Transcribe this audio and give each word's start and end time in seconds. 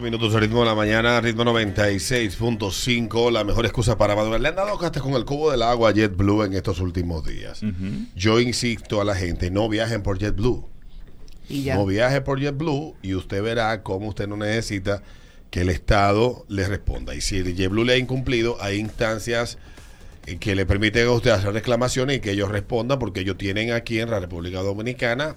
Minutos 0.00 0.32
de 0.32 0.38
ritmo 0.38 0.60
de 0.60 0.66
la 0.66 0.76
mañana, 0.76 1.20
ritmo 1.20 1.42
96.5, 1.42 3.32
la 3.32 3.42
mejor 3.42 3.66
excusa 3.66 3.98
para 3.98 4.14
madurar. 4.14 4.40
Le 4.40 4.46
han 4.46 4.54
dado 4.54 4.80
hasta 4.80 5.00
con 5.00 5.14
el 5.14 5.24
cubo 5.24 5.50
del 5.50 5.60
agua 5.60 5.90
a 5.90 5.92
JetBlue 5.92 6.44
en 6.44 6.52
estos 6.52 6.78
últimos 6.78 7.26
días. 7.26 7.62
Yo 8.14 8.38
insisto 8.38 9.00
a 9.00 9.04
la 9.04 9.16
gente, 9.16 9.50
no 9.50 9.68
viajen 9.68 10.04
por 10.04 10.20
JetBlue. 10.20 10.64
Y 11.48 11.64
ya. 11.64 11.74
No 11.74 11.84
viaje 11.84 12.20
por 12.20 12.38
JetBlue 12.38 12.94
y 13.02 13.16
usted 13.16 13.42
verá 13.42 13.82
cómo 13.82 14.10
usted 14.10 14.28
no 14.28 14.36
necesita 14.36 15.02
que 15.50 15.62
el 15.62 15.68
Estado 15.68 16.44
le 16.46 16.68
responda. 16.68 17.16
Y 17.16 17.20
si 17.20 17.38
el 17.38 17.56
JetBlue 17.56 17.82
le 17.82 17.94
ha 17.94 17.98
incumplido, 17.98 18.56
hay 18.60 18.78
instancias 18.78 19.58
que 20.38 20.54
le 20.54 20.64
permiten 20.64 21.08
a 21.08 21.10
usted 21.10 21.32
hacer 21.32 21.52
reclamaciones 21.52 22.18
y 22.18 22.20
que 22.20 22.30
ellos 22.30 22.52
respondan 22.52 23.00
porque 23.00 23.18
ellos 23.22 23.36
tienen 23.36 23.72
aquí 23.72 23.98
en 23.98 24.10
la 24.10 24.20
República 24.20 24.60
Dominicana, 24.60 25.34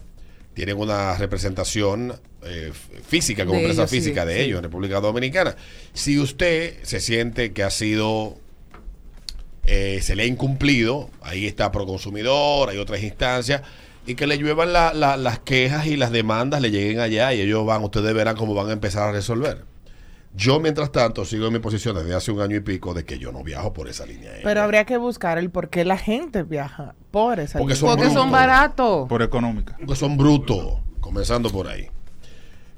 tienen 0.53 0.77
una 0.77 1.17
representación 1.17 2.13
eh, 2.43 2.71
física, 3.07 3.43
como 3.45 3.55
De 3.57 3.61
empresa 3.65 3.81
ellos, 3.83 3.89
sí, 3.91 3.97
física 3.97 4.25
de 4.25 4.35
sí. 4.35 4.41
ellos 4.41 4.57
en 4.57 4.63
República 4.63 4.99
Dominicana. 4.99 5.55
Si 5.93 6.19
usted 6.19 6.75
se 6.83 6.99
siente 6.99 7.51
que 7.53 7.63
ha 7.63 7.69
sido 7.69 8.37
eh, 9.63 9.99
se 10.01 10.15
le 10.15 10.23
ha 10.23 10.25
incumplido, 10.25 11.09
ahí 11.21 11.45
está 11.45 11.71
Proconsumidor, 11.71 12.69
hay 12.69 12.77
otras 12.79 13.01
instancias, 13.03 13.61
y 14.07 14.15
que 14.15 14.25
le 14.25 14.37
lluevan 14.39 14.73
la- 14.73 14.93
la- 14.93 15.17
las 15.17 15.37
quejas 15.39 15.85
y 15.85 15.97
las 15.97 16.11
demandas, 16.11 16.61
le 16.61 16.71
lleguen 16.71 16.99
allá 16.99 17.31
y 17.33 17.41
ellos 17.41 17.63
van, 17.65 17.83
ustedes 17.83 18.11
verán 18.13 18.35
cómo 18.35 18.55
van 18.55 18.69
a 18.69 18.73
empezar 18.73 19.03
a 19.09 19.11
resolver. 19.11 19.63
Yo, 20.33 20.59
mientras 20.59 20.91
tanto, 20.91 21.25
sigo 21.25 21.47
en 21.47 21.53
mi 21.53 21.59
posición 21.59 21.95
desde 21.95 22.15
hace 22.15 22.31
un 22.31 22.41
año 22.41 22.55
y 22.55 22.61
pico 22.61 22.93
de 22.93 23.03
que 23.05 23.19
yo 23.19 23.31
no 23.31 23.43
viajo 23.43 23.73
por 23.73 23.87
esa 23.89 24.05
línea. 24.05 24.29
aérea. 24.31 24.43
Pero 24.45 24.61
habría 24.63 24.85
que 24.85 24.97
buscar 24.97 25.37
el 25.37 25.49
por 25.51 25.69
qué 25.69 25.83
la 25.85 25.97
gente 25.97 26.41
viaja 26.43 26.95
por 27.11 27.39
esa 27.39 27.59
Porque 27.59 27.75
línea. 27.75 27.89
son 27.89 27.97
Porque 27.99 28.13
son 28.13 28.31
baratos. 28.31 29.07
Por 29.09 29.21
económica. 29.21 29.75
Porque 29.77 29.95
son 29.99 30.17
brutos, 30.17 30.77
comenzando 31.01 31.49
por 31.51 31.67
ahí. 31.67 31.87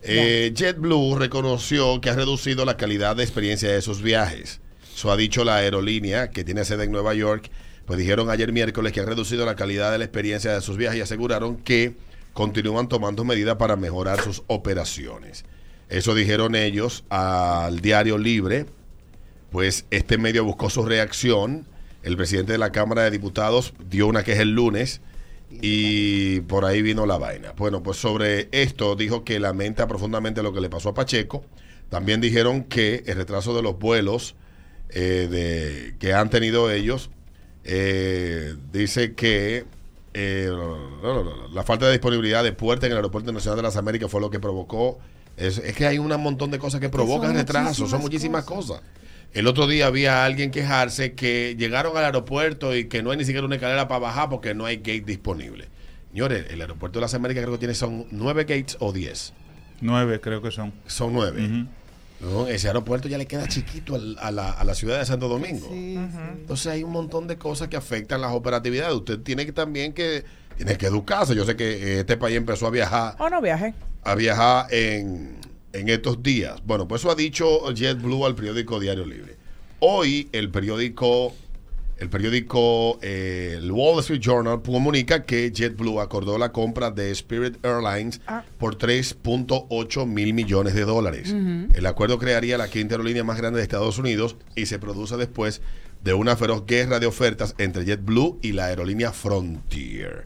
Eh, 0.05 0.53
JetBlue 0.55 1.17
reconoció 1.17 2.01
que 2.01 2.09
ha 2.09 2.15
reducido 2.15 2.65
la 2.65 2.77
calidad 2.77 3.15
de 3.15 3.23
experiencia 3.23 3.71
de 3.71 3.81
sus 3.81 4.01
viajes. 4.01 4.59
Eso 4.93 5.11
ha 5.11 5.17
dicho 5.17 5.43
la 5.43 5.55
aerolínea 5.57 6.29
que 6.29 6.43
tiene 6.43 6.65
sede 6.65 6.83
en 6.83 6.91
Nueva 6.91 7.13
York. 7.13 7.49
Pues 7.85 7.99
dijeron 7.99 8.29
ayer 8.29 8.51
miércoles 8.51 8.93
que 8.93 8.99
han 8.99 9.07
reducido 9.07 9.45
la 9.45 9.55
calidad 9.55 9.91
de 9.91 9.97
la 9.97 10.05
experiencia 10.05 10.53
de 10.53 10.61
sus 10.61 10.77
viajes 10.77 10.99
y 10.99 11.01
aseguraron 11.01 11.57
que 11.57 11.95
continúan 12.33 12.87
tomando 12.87 13.23
medidas 13.23 13.57
para 13.57 13.75
mejorar 13.75 14.21
sus 14.21 14.43
operaciones. 14.47 15.45
Eso 15.89 16.15
dijeron 16.15 16.55
ellos 16.55 17.03
al 17.09 17.79
Diario 17.81 18.17
Libre 18.17 18.65
pues 19.53 19.85
este 19.91 20.17
medio 20.17 20.43
buscó 20.43 20.71
su 20.71 20.83
reacción. 20.83 21.67
El 22.01 22.17
presidente 22.17 22.53
de 22.53 22.57
la 22.57 22.71
Cámara 22.71 23.03
de 23.03 23.11
Diputados 23.11 23.75
dio 23.87 24.07
una 24.07 24.23
queja 24.23 24.41
el 24.41 24.55
lunes 24.55 24.99
y 25.61 26.41
por 26.41 26.65
ahí 26.65 26.81
vino 26.81 27.05
la 27.05 27.17
vaina. 27.17 27.53
Bueno, 27.57 27.83
pues 27.83 27.97
sobre 27.97 28.49
esto 28.51 28.95
dijo 28.95 29.23
que 29.23 29.39
lamenta 29.39 29.87
profundamente 29.87 30.43
lo 30.43 30.53
que 30.53 30.61
le 30.61 30.69
pasó 30.69 30.89
a 30.89 30.93
Pacheco. 30.93 31.43
También 31.89 32.21
dijeron 32.21 32.63
que 32.63 33.03
el 33.05 33.15
retraso 33.15 33.55
de 33.55 33.61
los 33.61 33.77
vuelos 33.77 34.35
eh, 34.89 35.27
de, 35.29 35.95
que 35.99 36.13
han 36.13 36.29
tenido 36.29 36.71
ellos 36.71 37.09
eh, 37.63 38.55
dice 38.71 39.13
que 39.13 39.65
eh, 40.13 40.51
la 41.51 41.63
falta 41.63 41.85
de 41.85 41.93
disponibilidad 41.93 42.43
de 42.43 42.51
puerta 42.53 42.85
en 42.85 42.91
el 42.91 42.97
Aeropuerto 42.97 43.31
Nacional 43.31 43.57
de 43.57 43.63
las 43.63 43.75
Américas 43.75 44.11
fue 44.11 44.21
lo 44.21 44.29
que 44.29 44.39
provocó. 44.39 44.99
Es, 45.37 45.57
es 45.57 45.75
que 45.75 45.87
hay 45.87 45.97
un 45.97 46.09
montón 46.21 46.51
de 46.51 46.59
cosas 46.59 46.79
que 46.79 46.89
provocan 46.89 47.29
son 47.29 47.37
retrasos, 47.37 47.89
son 47.89 48.01
muchísimas 48.01 48.43
cosas. 48.43 48.81
El 49.33 49.47
otro 49.47 49.65
día 49.67 49.87
había 49.87 50.25
alguien 50.25 50.51
quejarse 50.51 51.13
que 51.13 51.55
llegaron 51.57 51.97
al 51.97 52.05
aeropuerto 52.05 52.75
y 52.75 52.85
que 52.85 53.01
no 53.01 53.11
hay 53.11 53.17
ni 53.17 53.25
siquiera 53.25 53.45
una 53.45 53.55
escalera 53.55 53.87
para 53.87 53.99
bajar 53.99 54.29
porque 54.29 54.53
no 54.53 54.65
hay 54.65 54.77
gate 54.77 55.01
disponible. 55.05 55.67
Señores, 56.11 56.45
el 56.51 56.61
aeropuerto 56.61 56.99
de 56.99 57.01
las 57.01 57.13
Américas 57.15 57.41
creo 57.43 57.53
que 57.53 57.59
tiene 57.59 57.73
son 57.73 58.05
nueve 58.11 58.43
gates 58.43 58.77
o 58.79 58.93
diez. 58.93 59.33
Nueve 59.81 60.19
creo 60.21 60.41
que 60.41 60.51
son. 60.51 60.71
Son 60.85 61.11
nueve. 61.11 61.65
¿no? 62.21 62.47
Ese 62.47 62.67
aeropuerto 62.67 63.07
ya 63.07 63.17
le 63.17 63.25
queda 63.25 63.47
chiquito 63.47 63.95
al- 63.95 64.17
a, 64.21 64.29
la, 64.31 64.51
a 64.51 64.63
la 64.63 64.75
ciudad 64.75 64.99
de 64.99 65.05
Santo 65.05 65.27
Domingo. 65.27 65.67
Sí. 65.71 65.95
Entonces 66.35 66.67
hay 66.67 66.83
un 66.83 66.91
montón 66.91 67.27
de 67.27 67.37
cosas 67.37 67.67
que 67.69 67.75
afectan 67.75 68.21
las 68.21 68.31
operatividades. 68.33 68.93
Usted 68.95 69.19
tiene 69.21 69.45
que 69.47 69.51
también 69.51 69.93
que 69.93 70.23
tiene 70.55 70.77
que 70.77 70.85
educarse. 70.85 71.35
Yo 71.35 71.43
sé 71.45 71.55
que 71.55 71.71
eh, 71.71 71.99
este 72.01 72.15
país 72.17 72.37
empezó 72.37 72.67
a 72.67 72.69
viajar 72.69 73.15
O 73.17 73.27
no 73.29 73.41
viaje. 73.41 73.73
a 74.03 74.13
viajar 74.15 74.67
en, 74.71 75.37
en 75.73 75.89
estos 75.89 76.23
días. 76.23 76.61
Bueno, 76.65 76.87
pues 76.87 77.01
eso 77.01 77.11
ha 77.11 77.15
dicho 77.15 77.71
JetBlue 77.73 78.25
al 78.25 78.35
periódico 78.35 78.79
Diario 78.79 79.05
Libre. 79.05 79.35
Hoy 79.79 80.29
el 80.31 80.49
periódico, 80.49 81.33
el 81.97 82.09
periódico 82.09 82.99
eh, 83.01 83.55
el 83.57 83.71
Wall 83.71 83.99
Street 83.99 84.21
Journal 84.21 84.61
comunica 84.61 85.23
que 85.25 85.51
JetBlue 85.53 85.99
acordó 85.99 86.37
la 86.37 86.51
compra 86.51 86.89
de 86.91 87.11
Spirit 87.11 87.57
Airlines 87.65 88.21
Ah. 88.27 88.43
por 88.59 88.77
3.8 88.77 90.05
mil 90.07 90.33
millones 90.33 90.73
de 90.73 90.85
dólares. 90.85 91.33
El 91.73 91.85
acuerdo 91.85 92.17
crearía 92.19 92.57
la 92.57 92.69
quinta 92.69 92.95
aerolínea 92.95 93.23
más 93.23 93.37
grande 93.37 93.57
de 93.57 93.63
Estados 93.63 93.97
Unidos 93.97 94.37
y 94.55 94.67
se 94.67 94.79
produce 94.79 95.17
después 95.17 95.61
de 96.03 96.13
una 96.13 96.35
feroz 96.35 96.65
guerra 96.65 96.99
de 96.99 97.05
ofertas 97.07 97.55
entre 97.57 97.85
JetBlue 97.85 98.37
y 98.41 98.51
la 98.51 98.65
aerolínea 98.65 99.11
Frontier. 99.11 100.25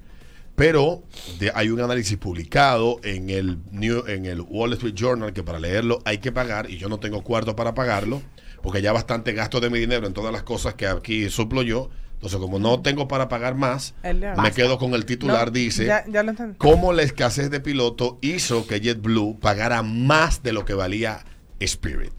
Pero 0.57 1.03
de- 1.40 1.51
hay 1.53 1.69
un 1.69 1.79
análisis 1.81 2.18
publicado 2.18 3.00
en 3.03 3.29
el, 3.29 3.59
New, 3.72 4.07
en 4.07 4.25
el 4.25 4.41
Wall 4.41 4.73
Street 4.73 4.95
Journal 4.95 5.31
que 5.31 5.44
para 5.44 5.59
leerlo 5.59 6.00
hay 6.03 6.18
que 6.18 6.31
pagar 6.31 6.72
y 6.72 6.78
yo 6.78 6.90
no 6.90 7.00
tengo 7.00 7.22
cuarto 7.23 7.56
para 7.56 7.75
pagarlo 7.75 8.23
porque 8.63 8.81
ya 8.81 8.91
bastante 8.91 9.34
gasto 9.34 9.59
de 9.59 9.69
mi 9.69 9.78
dinero 9.78 10.07
en 10.07 10.13
todas 10.13 10.34
las 10.34 10.41
cosas 10.41 10.73
que 10.73 10.88
aquí 10.88 11.29
suplo 11.29 11.62
yo. 11.62 11.91
Entonces, 12.16 12.40
como 12.40 12.57
no 12.57 12.81
tengo 12.81 13.07
para 13.07 13.29
pagar 13.29 13.53
más, 13.53 13.94
me 14.01 14.13
Basta. 14.16 14.50
quedo 14.50 14.79
con 14.79 14.95
el 14.95 15.06
titular. 15.06 15.45
No, 15.45 15.51
dice 15.51 15.85
Ya, 15.85 16.03
ya 16.07 16.23
lo 16.23 16.31
entendí. 16.31 16.57
cómo 16.57 16.91
la 16.91 17.03
escasez 17.03 17.51
de 17.51 17.59
piloto 17.59 18.18
hizo 18.24 18.66
que 18.66 18.79
JetBlue 18.81 19.38
pagara 19.39 19.84
más 19.84 20.41
de 20.41 20.53
lo 20.53 20.66
que 20.66 20.74
valía 20.74 21.24
Spirit. 21.59 22.13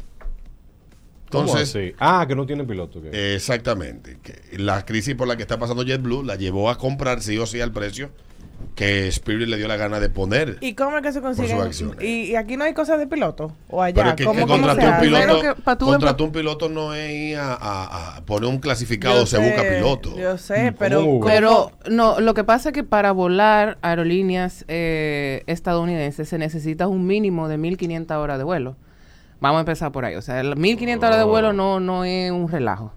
¿Cómo 1.32 1.46
Entonces, 1.48 1.74
así? 1.74 1.92
Ah, 1.98 2.24
que 2.28 2.36
no 2.36 2.46
tiene 2.46 2.62
piloto. 2.62 3.02
¿qué? 3.02 3.34
Exactamente. 3.34 4.18
Que 4.22 4.56
la 4.58 4.86
crisis 4.86 5.16
por 5.16 5.26
la 5.26 5.36
que 5.36 5.42
está 5.42 5.58
pasando 5.58 5.82
JetBlue 5.82 6.22
la 6.22 6.36
llevó 6.36 6.70
a 6.70 6.78
comprar 6.78 7.20
sí 7.20 7.36
o 7.36 7.44
sí 7.44 7.60
al 7.60 7.72
precio 7.72 8.12
que 8.74 9.08
Spirit 9.08 9.48
le 9.48 9.56
dio 9.56 9.66
la 9.66 9.76
gana 9.76 9.98
de 9.98 10.08
poner. 10.08 10.56
¿Y 10.60 10.74
cómo 10.74 10.96
es 10.98 11.02
que 11.02 11.12
se 11.12 11.20
consigue? 11.20 11.48
sus 11.48 11.60
acciones. 11.60 12.00
¿Y, 12.00 12.30
y 12.30 12.36
aquí 12.36 12.56
no 12.56 12.62
hay 12.62 12.74
cosas 12.74 13.00
de 13.00 13.08
piloto? 13.08 13.46
¿O 13.68 13.82
Pero 13.82 13.82
allá? 13.82 14.10
es 14.10 14.14
que, 14.14 14.24
¿Cómo, 14.24 14.38
que 14.38 14.46
contrató 14.46 14.86
un 14.86 15.00
piloto, 15.00 15.40
que 15.40 15.76
contrató 15.84 16.24
un 16.24 16.30
piloto 16.32 16.68
no 16.68 16.94
es 16.94 17.10
ir 17.10 17.36
a, 17.38 17.54
a- 17.54 18.16
a 18.18 18.20
poner 18.24 18.48
un 18.48 18.58
clasificado, 18.58 19.18
Yo 19.20 19.26
se 19.26 19.36
sé, 19.38 19.42
busca 19.50 19.62
piloto. 19.68 20.16
Yo 20.16 20.38
sé, 20.38 20.70
Mm, 20.70 20.74
pero... 20.78 21.20
Pero 21.24 21.72
no, 21.90 22.20
lo 22.20 22.34
que 22.34 22.44
pasa 22.44 22.68
es 22.68 22.72
que 22.72 22.84
para 22.84 23.10
volar 23.10 23.78
aerolíneas 23.82 24.64
eh, 24.68 25.42
estadounidenses 25.48 26.28
se 26.28 26.38
necesita 26.38 26.86
un 26.86 27.04
mínimo 27.04 27.48
de 27.48 27.58
1500 27.58 28.16
horas 28.16 28.38
de 28.38 28.44
vuelo. 28.44 28.76
Vamos 29.40 29.58
a 29.58 29.60
empezar 29.60 29.90
por 29.90 30.04
ahí. 30.04 30.14
O 30.14 30.22
sea, 30.22 30.40
el 30.40 30.54
1500 30.56 31.04
horas 31.06 31.18
de 31.18 31.24
vuelo 31.24 31.52
no, 31.52 31.80
no 31.80 32.04
es 32.04 32.30
un 32.30 32.48
relajo. 32.48 32.92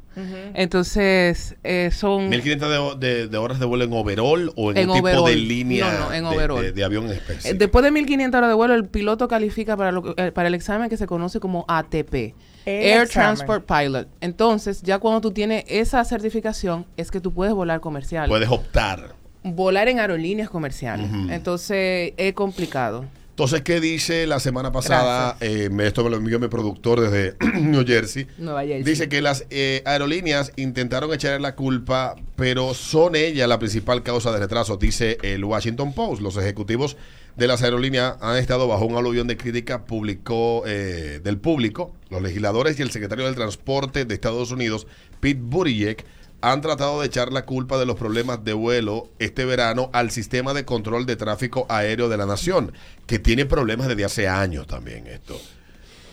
Entonces, 0.53 1.55
eh, 1.63 1.89
son... 1.91 2.29
1500 2.29 2.99
de, 2.99 3.07
de- 3.07 3.27
de 3.27 3.38
horas 3.38 3.59
de 3.59 3.66
vuelo 3.66 3.83
en 3.83 3.94
overall 3.94 4.51
o 4.55 4.72
en, 4.72 4.77
En 4.77 4.89
un 4.89 4.95
tipo 4.97 5.27
de 5.27 5.35
línea 5.35 5.91
No, 5.91 5.99
no, 6.09 6.13
en 6.13 6.23
de- 6.23 6.29
overall. 6.29 6.61
de, 6.61 6.72
de 6.72 6.83
avión 6.83 7.07
eh, 7.09 7.13
específico. 7.13 7.57
Después 7.57 7.83
de 7.83 7.91
1500 7.91 8.38
horas 8.38 8.49
de 8.49 8.53
vuelo, 8.55 8.73
el 8.75 8.85
piloto 8.85 9.27
califica 9.27 9.75
para, 9.77 9.91
lo 9.91 10.03
que- 10.03 10.13
eh, 10.27 10.31
para 10.31 10.47
el 10.47 10.55
examen 10.55 10.89
que 10.89 10.97
se 10.97 11.07
conoce 11.07 11.39
como 11.39 11.66
ATP. 11.67 12.35
Air 12.66 13.01
examen. 13.03 13.07
Transport 13.38 13.66
Pilot. 13.66 14.07
Entonces, 14.22 14.81
ya 14.83 14.99
cuando 14.99 15.22
tú 15.22 15.31
tienes 15.31 15.63
esa 15.67 16.03
certificación, 16.05 16.85
es 16.97 17.09
que 17.09 17.19
tú 17.19 17.33
puedes 17.33 17.53
volar 17.53 17.79
comercial. 17.79 18.29
Puedes 18.29 18.49
optar. 18.49 19.16
volar 19.43 19.88
en 19.88 19.99
aerolíneas 19.99 20.49
comerciales. 20.49 21.09
Entonces, 21.29 22.13
es 22.17 22.33
complicado. 22.33 23.05
Entonces, 23.41 23.63
¿qué 23.63 23.79
dice 23.81 24.28
la 24.28 24.40
semana 24.40 24.72
pasada? 24.72 25.35
Eh, 25.40 25.69
me- 25.72 25.88
esto 25.88 26.03
me 26.03 26.12
lo 26.12 26.18
envió 26.18 26.38
mi 26.40 26.47
productor 26.47 27.02
desde 27.02 27.35
New 27.59 27.84
Jersey. 27.88 28.28
Nueva 28.38 28.62
Jersey. 28.62 28.84
Dice 28.84 29.09
que 29.09 29.19
las 29.19 29.47
eh, 29.50 29.81
aerolíneas 29.84 30.52
intentaron 30.57 31.12
echarle 31.12 31.40
la 31.40 31.56
culpa, 31.56 32.16
pero 32.35 32.75
son 32.75 33.16
ellas 33.16 33.50
la 33.50 33.57
principal 33.57 34.03
causa 34.03 34.31
de 34.31 34.38
retraso, 34.38 34.78
dice 34.78 35.18
el 35.24 35.44
Washington 35.44 35.91
Post. 35.94 36.22
Los 36.22 36.38
ejecutivos 36.38 36.97
de 37.35 37.47
las 37.47 37.63
aerolíneas 37.63 38.13
han 38.22 38.38
estado 38.38 38.68
bajo 38.68 38.85
un 38.85 38.96
aluvión 38.96 39.25
de 39.25 39.38
crítica 39.38 39.85
público, 39.85 40.62
eh, 40.68 41.19
del 41.23 41.40
público. 41.40 41.96
Los 42.12 42.22
legisladores 42.22 42.78
y 42.78 42.84
el 42.84 42.91
secretario 42.91 43.26
del 43.26 43.34
Transporte 43.34 44.05
de 44.05 44.14
Estados 44.14 44.52
Unidos, 44.52 44.85
Pete 45.20 45.41
Buttigieg, 45.41 46.05
han 46.41 46.61
tratado 46.61 46.99
de 46.99 47.08
echar 47.08 47.32
la 47.32 47.46
culpa 47.46 47.78
de 47.78 47.85
los 47.85 47.96
problemas 47.96 48.43
de 48.43 48.53
vuelo 48.53 49.09
este 49.20 49.46
verano 49.46 49.90
al 49.93 50.11
sistema 50.11 50.53
de 50.53 50.66
control 50.66 51.05
de 51.05 51.16
tráfico 51.16 51.66
aéreo 51.70 52.09
de 52.09 52.17
la 52.17 52.26
nación, 52.26 52.73
que 53.05 53.20
tiene 53.20 53.46
problemas 53.46 53.88
desde 53.88 54.05
hace 54.05 54.28
años 54.28 54.67
también 54.67 55.08
esto. 55.08 55.40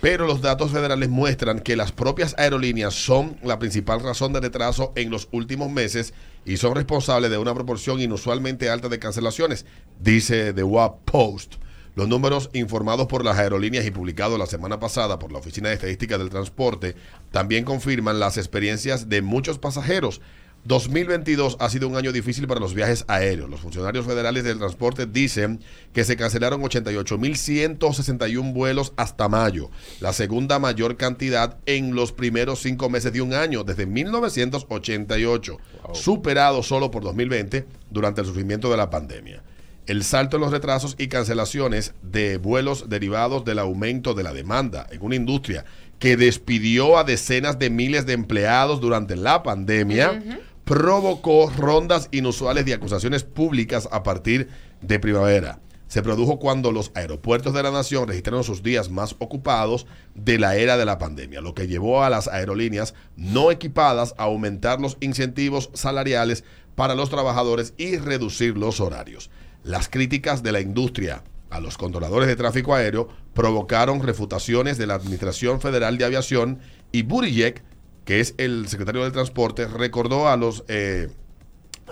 Pero 0.01 0.27
los 0.27 0.41
datos 0.41 0.71
federales 0.71 1.09
muestran 1.09 1.59
que 1.59 1.75
las 1.75 1.91
propias 1.91 2.35
aerolíneas 2.39 2.95
son 2.95 3.37
la 3.43 3.59
principal 3.59 4.01
razón 4.01 4.33
de 4.33 4.41
retraso 4.41 4.93
en 4.95 5.11
los 5.11 5.29
últimos 5.33 5.71
meses 5.71 6.15
y 6.45 6.57
son 6.57 6.77
responsables 6.77 7.31
de 7.31 7.39
una 7.39 7.53
proporción 7.53 8.01
inusualmente 8.01 8.71
alta 8.71 8.89
de 8.89 9.01
cancelaciones, 9.01 9.67
dice 9.99 10.53
The 10.53 10.63
WAP 10.63 11.05
Post. 11.05 11.55
Los 11.99 12.07
números 12.07 12.49
informados 12.53 13.09
por 13.09 13.25
las 13.25 13.41
aerolíneas 13.41 13.85
y 13.85 13.91
publicados 13.91 14.39
la 14.39 14.47
semana 14.47 14.79
pasada 14.79 15.19
por 15.19 15.33
la 15.33 15.41
Oficina 15.41 15.69
de 15.69 15.75
Estadística 15.75 16.17
del 16.17 16.31
Transporte 16.31 16.95
también 17.33 17.65
confirman 17.65 18.21
las 18.21 18.37
experiencias 18.37 19.09
de 19.09 19.21
muchos 19.21 19.59
pasajeros, 19.59 20.21
2022 20.63 21.57
ha 21.59 21.69
sido 21.69 21.89
un 21.89 21.97
año 21.97 22.13
difícil 22.13 22.47
para 22.47 22.61
los 22.61 22.73
viajes 22.73 23.05
aéreos. 23.09 23.51
Los 23.51 23.59
funcionarios 23.59 24.07
federales 24.07 24.45
del 24.45 24.59
transporte 24.59 25.07
dicen 25.07 25.59
que 25.93 26.05
se 26.05 26.17
cancelaron 26.17 26.63
88.161 26.63 28.53
vuelos 28.53 28.93
hasta 28.97 29.29
mayo, 29.29 29.69
la 29.99 30.13
segunda 30.13 30.61
mayor 30.61 30.97
cantidad 30.97 31.59
en 31.67 31.97
los 31.97 32.13
primeros 32.13 32.61
cinco 32.61 32.89
meses 32.89 33.13
de 33.13 33.23
un 33.23 33.35
año, 33.35 33.65
desde 33.65 33.87
1988, 33.87 35.59
superado 35.95 36.63
solo 36.63 36.93
por 36.93 37.03
2020 37.03 37.67
durante 37.91 38.21
el 38.21 38.29
sufrimiento 38.29 38.71
de 38.71 38.77
la 38.77 38.89
pandemia. 38.89 39.43
El 39.89 40.05
salto 40.05 40.37
en 40.37 40.43
los 40.43 40.51
retrasos 40.51 40.97
y 40.99 41.09
cancelaciones 41.09 41.95
de 42.03 42.37
vuelos 42.37 42.91
derivados 42.91 43.47
del 43.47 43.59
aumento 43.59 44.13
de 44.13 44.23
la 44.23 44.35
demanda 44.35 44.87
en 44.91 45.03
una 45.03 45.15
industria 45.15 45.65
que 45.99 46.19
despidió 46.19 46.99
a 46.99 47.05
decenas 47.05 47.59
de 47.59 47.71
miles 47.71 48.05
de 48.05 48.13
empleados 48.13 48.83
durante 48.83 49.17
la 49.17 49.43
pandemia, 49.43 50.23
provocó 50.67 51.51
rondas 51.57 52.11
inusuales 52.13 52.67
de 52.67 52.75
acusaciones 52.75 53.25
públicas 53.25 53.89
a 53.91 54.03
partir 54.03 54.51
de 54.83 55.01
primavera. 55.01 55.61
Se 55.87 56.03
produjo 56.03 56.39
cuando 56.39 56.71
los 56.71 56.93
aeropuertos 56.95 57.55
de 57.55 57.63
la 57.63 57.71
nación 57.71 58.09
registraron 58.09 58.45
sus 58.45 58.63
días 58.63 58.91
más 58.91 59.17
ocupados 59.21 59.87
de 60.15 60.39
la 60.39 60.57
era 60.57 60.77
de 60.77 60.85
la 60.85 60.99
pandemia, 60.99 61.41
lo 61.41 61.55
que 61.55 61.67
llevó 61.67 62.05
a 62.05 62.11
las 62.11 62.29
aerolíneas 62.29 62.93
no 63.17 63.51
equipadas 63.51 64.15
a 64.19 64.25
aumentar 64.25 64.83
los 64.83 64.99
incentivos 65.01 65.71
salariales 65.73 66.45
para 66.75 66.95
los 66.95 67.09
trabajadores 67.09 67.73
y 67.79 67.97
reducir 67.97 68.59
los 68.59 68.81
horarios. 68.81 69.31
Las 69.69 69.91
críticas 69.91 70.43
de 70.43 70.51
la 70.51 70.63
industria 70.63 71.23
a 71.51 71.61
los 71.61 71.77
controladores 71.77 72.27
de 72.27 72.37
tráfico 72.37 72.75
aéreo 72.75 73.07
provocaron 73.35 74.03
refutaciones 74.03 74.79
de 74.79 74.87
la 74.87 74.95
Administración 74.95 75.61
Federal 75.61 75.99
de 75.99 76.07
Aviación 76.07 76.61
y 76.91 77.03
Buttigieg 77.03 77.63
que 78.07 78.21
es 78.21 78.35
el 78.39 78.67
secretario 78.69 79.03
del 79.03 79.13
Transporte, 79.13 79.67
recordó 79.67 80.27
a 80.27 80.39
los... 80.39 80.65
Eh, 80.69 81.11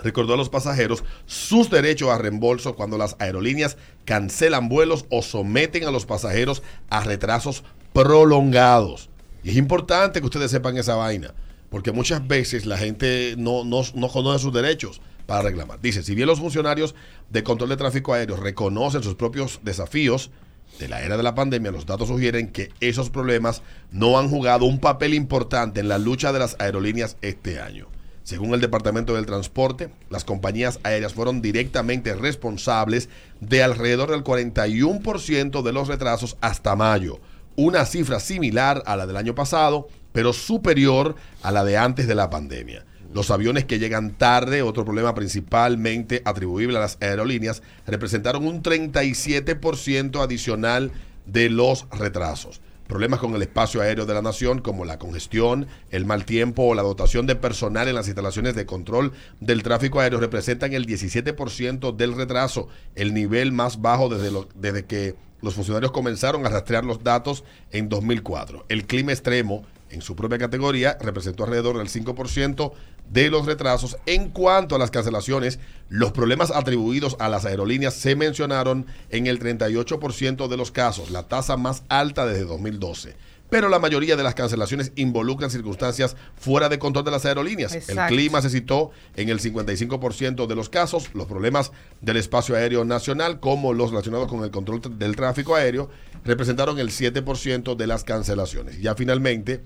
recordó 0.01 0.33
a 0.33 0.37
los 0.37 0.49
pasajeros 0.49 1.03
sus 1.27 1.69
derechos 1.69 2.09
a 2.09 2.17
reembolso 2.17 2.75
cuando 2.75 2.97
las 2.97 3.15
aerolíneas 3.19 3.77
cancelan 4.05 4.69
vuelos 4.69 5.05
o 5.11 5.21
someten 5.21 5.83
a 5.83 5.91
los 5.91 6.07
pasajeros 6.07 6.63
a 6.89 7.03
retrasos 7.03 7.63
prolongados. 7.93 9.11
Y 9.43 9.51
es 9.51 9.55
importante 9.55 10.19
que 10.19 10.25
ustedes 10.25 10.49
sepan 10.49 10.77
esa 10.77 10.95
vaina, 10.95 11.35
porque 11.69 11.91
muchas 11.91 12.27
veces 12.27 12.65
la 12.65 12.79
gente 12.79 13.35
no, 13.37 13.63
no, 13.63 13.83
no 13.93 14.07
conoce 14.09 14.39
sus 14.39 14.53
derechos 14.53 14.99
para 15.27 15.43
reclamar. 15.43 15.79
Dice, 15.79 16.01
si 16.01 16.15
bien 16.15 16.27
los 16.27 16.39
funcionarios 16.39 16.95
de 17.29 17.43
control 17.43 17.69
de 17.69 17.77
tráfico 17.77 18.13
aéreo 18.13 18.37
reconocen 18.37 19.03
sus 19.03 19.13
propios 19.13 19.59
desafíos, 19.61 20.31
de 20.79 20.87
la 20.87 21.01
era 21.01 21.17
de 21.17 21.23
la 21.23 21.35
pandemia, 21.35 21.71
los 21.71 21.85
datos 21.85 22.07
sugieren 22.07 22.49
que 22.49 22.71
esos 22.81 23.09
problemas 23.09 23.61
no 23.91 24.19
han 24.19 24.29
jugado 24.29 24.65
un 24.65 24.79
papel 24.79 25.13
importante 25.13 25.79
en 25.79 25.87
la 25.87 25.97
lucha 25.97 26.31
de 26.31 26.39
las 26.39 26.55
aerolíneas 26.59 27.17
este 27.21 27.59
año. 27.59 27.87
Según 28.23 28.53
el 28.53 28.61
Departamento 28.61 29.15
del 29.15 29.25
Transporte, 29.25 29.89
las 30.09 30.25
compañías 30.25 30.79
aéreas 30.83 31.13
fueron 31.13 31.41
directamente 31.41 32.13
responsables 32.13 33.09
de 33.39 33.63
alrededor 33.63 34.11
del 34.11 34.23
41% 34.23 35.61
de 35.61 35.71
los 35.71 35.87
retrasos 35.87 36.37
hasta 36.41 36.75
mayo, 36.75 37.21
una 37.55 37.85
cifra 37.85 38.19
similar 38.19 38.83
a 38.85 38.97
la 38.97 39.07
del 39.07 39.17
año 39.17 39.33
pasado, 39.33 39.87
pero 40.11 40.33
superior 40.33 41.15
a 41.41 41.51
la 41.51 41.63
de 41.63 41.77
antes 41.77 42.07
de 42.07 42.15
la 42.15 42.29
pandemia. 42.29 42.85
Los 43.17 43.31
aviones 43.31 43.65
que 43.65 43.79
llegan 43.79 44.11
tarde, 44.11 44.61
otro 44.61 44.85
problema 44.85 45.15
principalmente 45.15 46.21
atribuible 46.23 46.77
a 46.77 46.81
las 46.81 46.99
aerolíneas, 47.01 47.63
representaron 47.87 48.45
un 48.45 48.61
37% 48.61 50.21
adicional 50.21 50.91
de 51.25 51.49
los 51.49 51.87
retrasos. 51.89 52.61
Problemas 52.85 53.19
con 53.19 53.33
el 53.33 53.41
espacio 53.41 53.81
aéreo 53.81 54.05
de 54.05 54.13
la 54.13 54.21
nación 54.21 54.61
como 54.61 54.85
la 54.85 54.99
congestión, 54.99 55.65
el 55.89 56.05
mal 56.05 56.25
tiempo 56.25 56.61
o 56.61 56.75
la 56.75 56.83
dotación 56.83 57.25
de 57.25 57.35
personal 57.35 57.87
en 57.87 57.95
las 57.95 58.05
instalaciones 58.05 58.53
de 58.53 58.67
control 58.67 59.13
del 59.39 59.63
tráfico 59.63 59.99
aéreo 59.99 60.19
representan 60.19 60.73
el 60.73 60.85
17% 60.85 61.95
del 61.95 62.13
retraso, 62.13 62.67
el 62.93 63.15
nivel 63.15 63.51
más 63.51 63.81
bajo 63.81 64.09
desde, 64.09 64.29
desde 64.53 64.85
que 64.85 65.15
los 65.41 65.55
funcionarios 65.55 65.91
comenzaron 65.91 66.45
a 66.45 66.49
rastrear 66.49 66.85
los 66.85 67.03
datos 67.03 67.43
en 67.71 67.89
2004. 67.89 68.67
El 68.69 68.85
clima 68.85 69.11
extremo 69.11 69.65
en 69.89 70.01
su 70.01 70.15
propia 70.15 70.37
categoría 70.37 70.97
representó 71.01 71.43
alrededor 71.43 71.77
del 71.77 71.87
5% 71.87 72.73
de 73.11 73.29
los 73.29 73.45
retrasos. 73.45 73.97
En 74.05 74.29
cuanto 74.29 74.75
a 74.75 74.79
las 74.79 74.91
cancelaciones, 74.91 75.59
los 75.89 76.11
problemas 76.11 76.51
atribuidos 76.51 77.15
a 77.19 77.29
las 77.29 77.45
aerolíneas 77.45 77.93
se 77.93 78.15
mencionaron 78.15 78.85
en 79.09 79.27
el 79.27 79.39
38% 79.39 80.47
de 80.47 80.57
los 80.57 80.71
casos, 80.71 81.11
la 81.11 81.23
tasa 81.23 81.57
más 81.57 81.83
alta 81.89 82.25
desde 82.25 82.45
2012. 82.45 83.15
Pero 83.49 83.69
la 83.69 83.79
mayoría 83.79 84.17
de 84.17 84.23
las 84.23 84.35
cancelaciones 84.35 84.91
involucran 84.95 85.49
circunstancias 85.49 86.17
fuera 86.35 86.67
de 86.67 86.79
control 86.79 87.05
de 87.05 87.11
las 87.11 87.25
aerolíneas. 87.25 87.73
El 87.87 87.97
clima 88.07 88.41
se 88.41 88.49
citó 88.49 88.91
en 89.15 89.29
el 89.29 89.39
55% 89.39 90.47
de 90.47 90.55
los 90.55 90.67
casos, 90.67 91.09
los 91.13 91.27
problemas 91.27 91.71
del 92.01 92.17
espacio 92.17 92.55
aéreo 92.55 92.83
nacional, 92.83 93.39
como 93.39 93.71
los 93.73 93.91
relacionados 93.91 94.27
con 94.27 94.43
el 94.43 94.51
control 94.51 94.81
del 94.99 95.15
tráfico 95.15 95.55
aéreo, 95.55 95.89
representaron 96.25 96.77
el 96.77 96.89
7% 96.89 97.75
de 97.77 97.87
las 97.87 98.03
cancelaciones. 98.03 98.81
Ya 98.81 98.95
finalmente, 98.95 99.61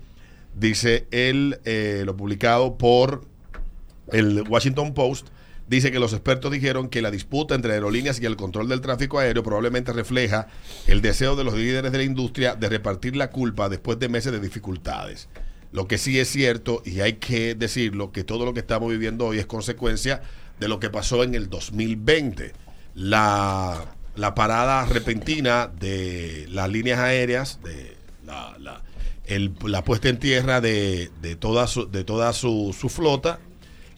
dice 0.54 1.08
el, 1.10 1.58
eh, 1.64 2.02
lo 2.06 2.16
publicado 2.16 2.78
por 2.78 3.31
el 4.10 4.42
Washington 4.48 4.94
Post 4.94 5.28
dice 5.68 5.92
que 5.92 5.98
los 5.98 6.12
expertos 6.12 6.50
dijeron 6.50 6.88
que 6.88 7.02
la 7.02 7.10
disputa 7.10 7.54
entre 7.54 7.72
aerolíneas 7.72 8.20
y 8.20 8.26
el 8.26 8.36
control 8.36 8.68
del 8.68 8.80
tráfico 8.80 9.18
aéreo 9.18 9.42
probablemente 9.42 9.92
refleja 9.92 10.48
el 10.86 11.00
deseo 11.00 11.36
de 11.36 11.44
los 11.44 11.54
líderes 11.54 11.92
de 11.92 11.98
la 11.98 12.04
industria 12.04 12.54
de 12.54 12.68
repartir 12.68 13.16
la 13.16 13.30
culpa 13.30 13.68
después 13.68 13.98
de 13.98 14.08
meses 14.08 14.32
de 14.32 14.40
dificultades. 14.40 15.28
Lo 15.72 15.88
que 15.88 15.96
sí 15.96 16.18
es 16.20 16.28
cierto, 16.28 16.82
y 16.84 17.00
hay 17.00 17.14
que 17.14 17.54
decirlo, 17.54 18.12
que 18.12 18.24
todo 18.24 18.44
lo 18.44 18.52
que 18.52 18.60
estamos 18.60 18.90
viviendo 18.90 19.26
hoy 19.26 19.38
es 19.38 19.46
consecuencia 19.46 20.20
de 20.60 20.68
lo 20.68 20.78
que 20.78 20.90
pasó 20.90 21.22
en 21.22 21.34
el 21.34 21.48
2020. 21.48 22.52
La, 22.94 23.96
la 24.14 24.34
parada 24.34 24.84
repentina 24.84 25.68
de 25.68 26.46
las 26.50 26.68
líneas 26.68 26.98
aéreas, 26.98 27.60
de 27.64 27.96
la, 28.26 28.54
la, 28.58 28.82
la 29.64 29.84
puesta 29.84 30.10
en 30.10 30.18
tierra 30.18 30.60
de, 30.60 31.10
de 31.22 31.36
toda, 31.36 31.66
su, 31.66 31.90
de 31.90 32.04
toda 32.04 32.34
su, 32.34 32.76
su 32.78 32.90
flota, 32.90 33.40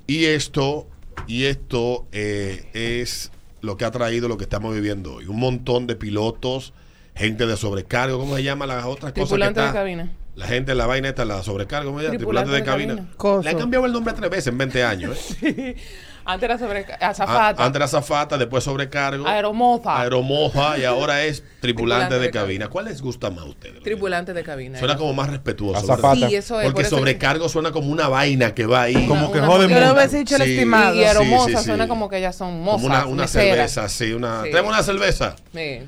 y 0.06 0.25
esto, 0.27 0.87
y 1.27 1.45
esto 1.45 2.06
eh, 2.12 2.69
es 2.75 3.31
lo 3.61 3.77
que 3.77 3.85
ha 3.85 3.91
traído 3.91 4.29
lo 4.29 4.37
que 4.37 4.45
estamos 4.45 4.75
viviendo 4.75 5.15
hoy. 5.15 5.27
Un 5.27 5.39
montón 5.39 5.87
de 5.87 5.97
pilotos, 5.97 6.75
gente 7.15 7.47
de 7.47 7.56
sobrecargo, 7.56 8.19
¿cómo 8.19 8.37
se 8.37 8.43
llama 8.43 8.67
las 8.67 8.85
otras 8.85 9.12
cosas? 9.12 9.39
Que 9.39 9.61
de 9.61 9.73
cabina. 9.73 10.12
La 10.35 10.47
gente 10.47 10.73
en 10.73 10.79
la 10.79 10.87
vaina 10.87 11.09
esta, 11.09 11.25
la 11.25 11.43
sobrecargo, 11.43 11.91
¿cómo 11.91 12.01
se 12.01 12.06
llama? 12.06 12.19
Tripulante, 12.19 12.51
de, 12.51 12.65
cabina. 12.65 13.09
Le 13.43 13.51
han 13.51 13.59
cambiado 13.59 13.87
el 13.87 13.93
nombre 13.93 14.15
tres 14.15 14.31
veces 14.31 14.49
en 14.49 14.59
20 14.59 14.85
años. 14.85 15.37
¿eh? 15.43 15.77
Antes 16.25 16.44
era 16.44 16.59
sobre 16.59 16.87
azafata. 17.00 17.65
Antes 17.65 17.76
era 17.76 17.85
azafata, 17.85 18.38
después 18.38 18.65
sobrecargo. 18.65 19.26
Aeromoza. 19.26 20.00
Aeromoza 20.00 20.79
y 20.79 20.85
ahora 20.85 21.25
es 21.25 21.44
tripulante, 21.61 22.19
de, 22.19 22.31
cabina. 22.31 22.69
¿Cuál 22.69 22.87
les 22.87 23.03
gusta 23.03 23.31
más 23.31 23.44
a 23.44 23.49
ustedes? 23.49 23.82
Tripulante 23.82 24.32
de 24.32 24.43
cabina. 24.43 24.79
Suena 24.79 24.97
como 24.97 25.12
más 25.12 25.31
respetuoso. 25.31 25.79
Azafata. 25.79 26.29
Sí, 26.29 26.35
eso 26.35 26.61
es. 26.61 26.67
Porque 26.67 26.85
sobrecargo 26.85 27.49
suena 27.49 27.73
como 27.73 27.88
una 27.90 28.09
vaina 28.09 28.54
que 28.54 28.66
va 28.66 28.83
ahí. 28.83 29.07
como 29.07 29.31
que 29.33 29.40
jode 29.40 29.69
mucho. 29.69 29.81
Yo 29.81 29.95
lo 29.95 30.07
dicho 30.09 30.37
el 30.37 30.43
estimado. 30.43 30.95
Y 30.95 31.04
aeromoza 31.04 31.62
suena 31.62 31.88
como 31.88 32.09
que 32.09 32.21
ya 32.21 32.33
son 32.33 32.62
mozas. 32.62 32.83
Como 32.83 32.95
una, 32.95 33.07
una 33.07 33.26
cerveza, 33.26 33.88
sí. 33.88 34.12
Una, 34.12 34.43
¿Tenemos 34.43 34.73
una 34.73 34.83
cerveza? 34.83 35.37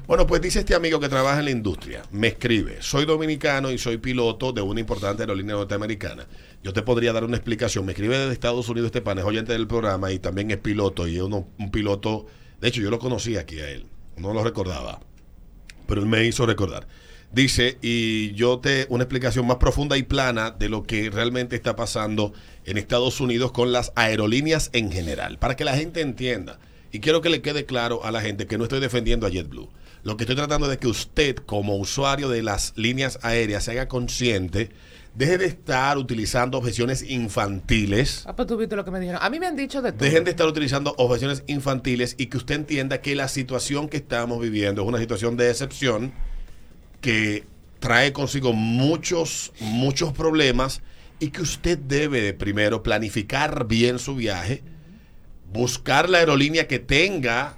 Bueno, 0.06 0.26
pues 0.26 0.42
dice 0.42 0.60
este 0.60 0.74
amigo 0.74 1.00
que 1.00 1.08
trabaja 1.08 1.38
en 1.38 1.46
la 1.46 1.50
industria. 1.50 2.02
Me 2.10 2.28
escribe. 2.28 2.78
Soy 2.80 3.06
dominicano 3.06 3.70
y 3.70 3.78
soy 3.78 3.96
piloto 3.98 4.52
de 4.52 4.60
una 4.60 4.80
importante 4.80 5.22
aerolínea 5.22 5.54
norteamericana 5.54 6.26
yo 6.62 6.72
te 6.72 6.82
podría 6.82 7.12
dar 7.12 7.24
una 7.24 7.36
explicación. 7.36 7.84
Me 7.84 7.92
escribe 7.92 8.18
desde 8.18 8.32
Estados 8.32 8.68
Unidos 8.68 8.86
este 8.86 9.02
pan, 9.02 9.18
es 9.18 9.24
oyente 9.24 9.52
del 9.52 9.66
programa 9.66 10.12
y 10.12 10.18
también 10.18 10.50
es 10.50 10.58
piloto. 10.58 11.06
Y 11.06 11.16
es 11.16 11.22
un 11.22 11.70
piloto, 11.70 12.26
de 12.60 12.68
hecho 12.68 12.80
yo 12.80 12.90
lo 12.90 12.98
conocí 12.98 13.36
aquí 13.36 13.60
a 13.60 13.70
él, 13.70 13.86
no 14.16 14.32
lo 14.32 14.42
recordaba, 14.42 15.00
pero 15.86 16.00
él 16.00 16.06
me 16.06 16.24
hizo 16.24 16.46
recordar. 16.46 16.86
Dice, 17.32 17.76
y 17.82 18.32
yo 18.32 18.60
te, 18.60 18.86
una 18.88 19.04
explicación 19.04 19.46
más 19.46 19.56
profunda 19.56 19.98
y 19.98 20.04
plana 20.04 20.52
de 20.52 20.68
lo 20.68 20.84
que 20.84 21.10
realmente 21.10 21.56
está 21.56 21.76
pasando 21.76 22.32
en 22.64 22.78
Estados 22.78 23.20
Unidos 23.20 23.52
con 23.52 23.72
las 23.72 23.92
aerolíneas 23.96 24.70
en 24.72 24.90
general, 24.92 25.38
para 25.38 25.56
que 25.56 25.64
la 25.64 25.76
gente 25.76 26.00
entienda. 26.00 26.58
Y 26.92 27.00
quiero 27.00 27.20
que 27.20 27.28
le 27.28 27.42
quede 27.42 27.66
claro 27.66 28.04
a 28.04 28.10
la 28.10 28.22
gente 28.22 28.46
que 28.46 28.56
no 28.56 28.64
estoy 28.64 28.80
defendiendo 28.80 29.26
a 29.26 29.30
JetBlue. 29.30 29.68
Lo 30.02 30.16
que 30.16 30.22
estoy 30.22 30.36
tratando 30.36 30.68
de 30.68 30.78
que 30.78 30.86
usted, 30.86 31.36
como 31.36 31.76
usuario 31.76 32.28
de 32.28 32.42
las 32.42 32.72
líneas 32.76 33.18
aéreas, 33.22 33.64
se 33.64 33.72
haga 33.72 33.88
consciente 33.88 34.70
Deje 35.16 35.38
de 35.38 35.46
estar 35.46 35.96
utilizando 35.96 36.58
objeciones 36.58 37.02
infantiles. 37.08 38.24
Ah, 38.26 38.36
pues 38.36 38.46
tú 38.46 38.58
viste 38.58 38.76
lo 38.76 38.84
que 38.84 38.90
me 38.90 39.00
dijeron. 39.00 39.22
A 39.22 39.30
mí 39.30 39.40
me 39.40 39.46
han 39.46 39.56
dicho 39.56 39.80
de 39.80 39.92
todo. 39.92 40.04
Dejen 40.04 40.24
de 40.24 40.30
estar 40.30 40.46
utilizando 40.46 40.94
objeciones 40.98 41.42
infantiles 41.46 42.16
y 42.18 42.26
que 42.26 42.36
usted 42.36 42.56
entienda 42.56 43.00
que 43.00 43.16
la 43.16 43.26
situación 43.28 43.88
que 43.88 43.96
estamos 43.96 44.42
viviendo 44.42 44.82
es 44.82 44.88
una 44.88 44.98
situación 44.98 45.38
de 45.38 45.48
excepción 45.48 46.12
que 47.00 47.46
trae 47.78 48.12
consigo 48.12 48.52
muchos, 48.52 49.54
muchos 49.60 50.12
problemas 50.12 50.82
y 51.18 51.30
que 51.30 51.40
usted 51.40 51.78
debe 51.78 52.34
primero 52.34 52.82
planificar 52.82 53.66
bien 53.66 53.98
su 53.98 54.16
viaje, 54.16 54.62
buscar 55.50 56.10
la 56.10 56.18
aerolínea 56.18 56.68
que 56.68 56.78
tenga 56.78 57.56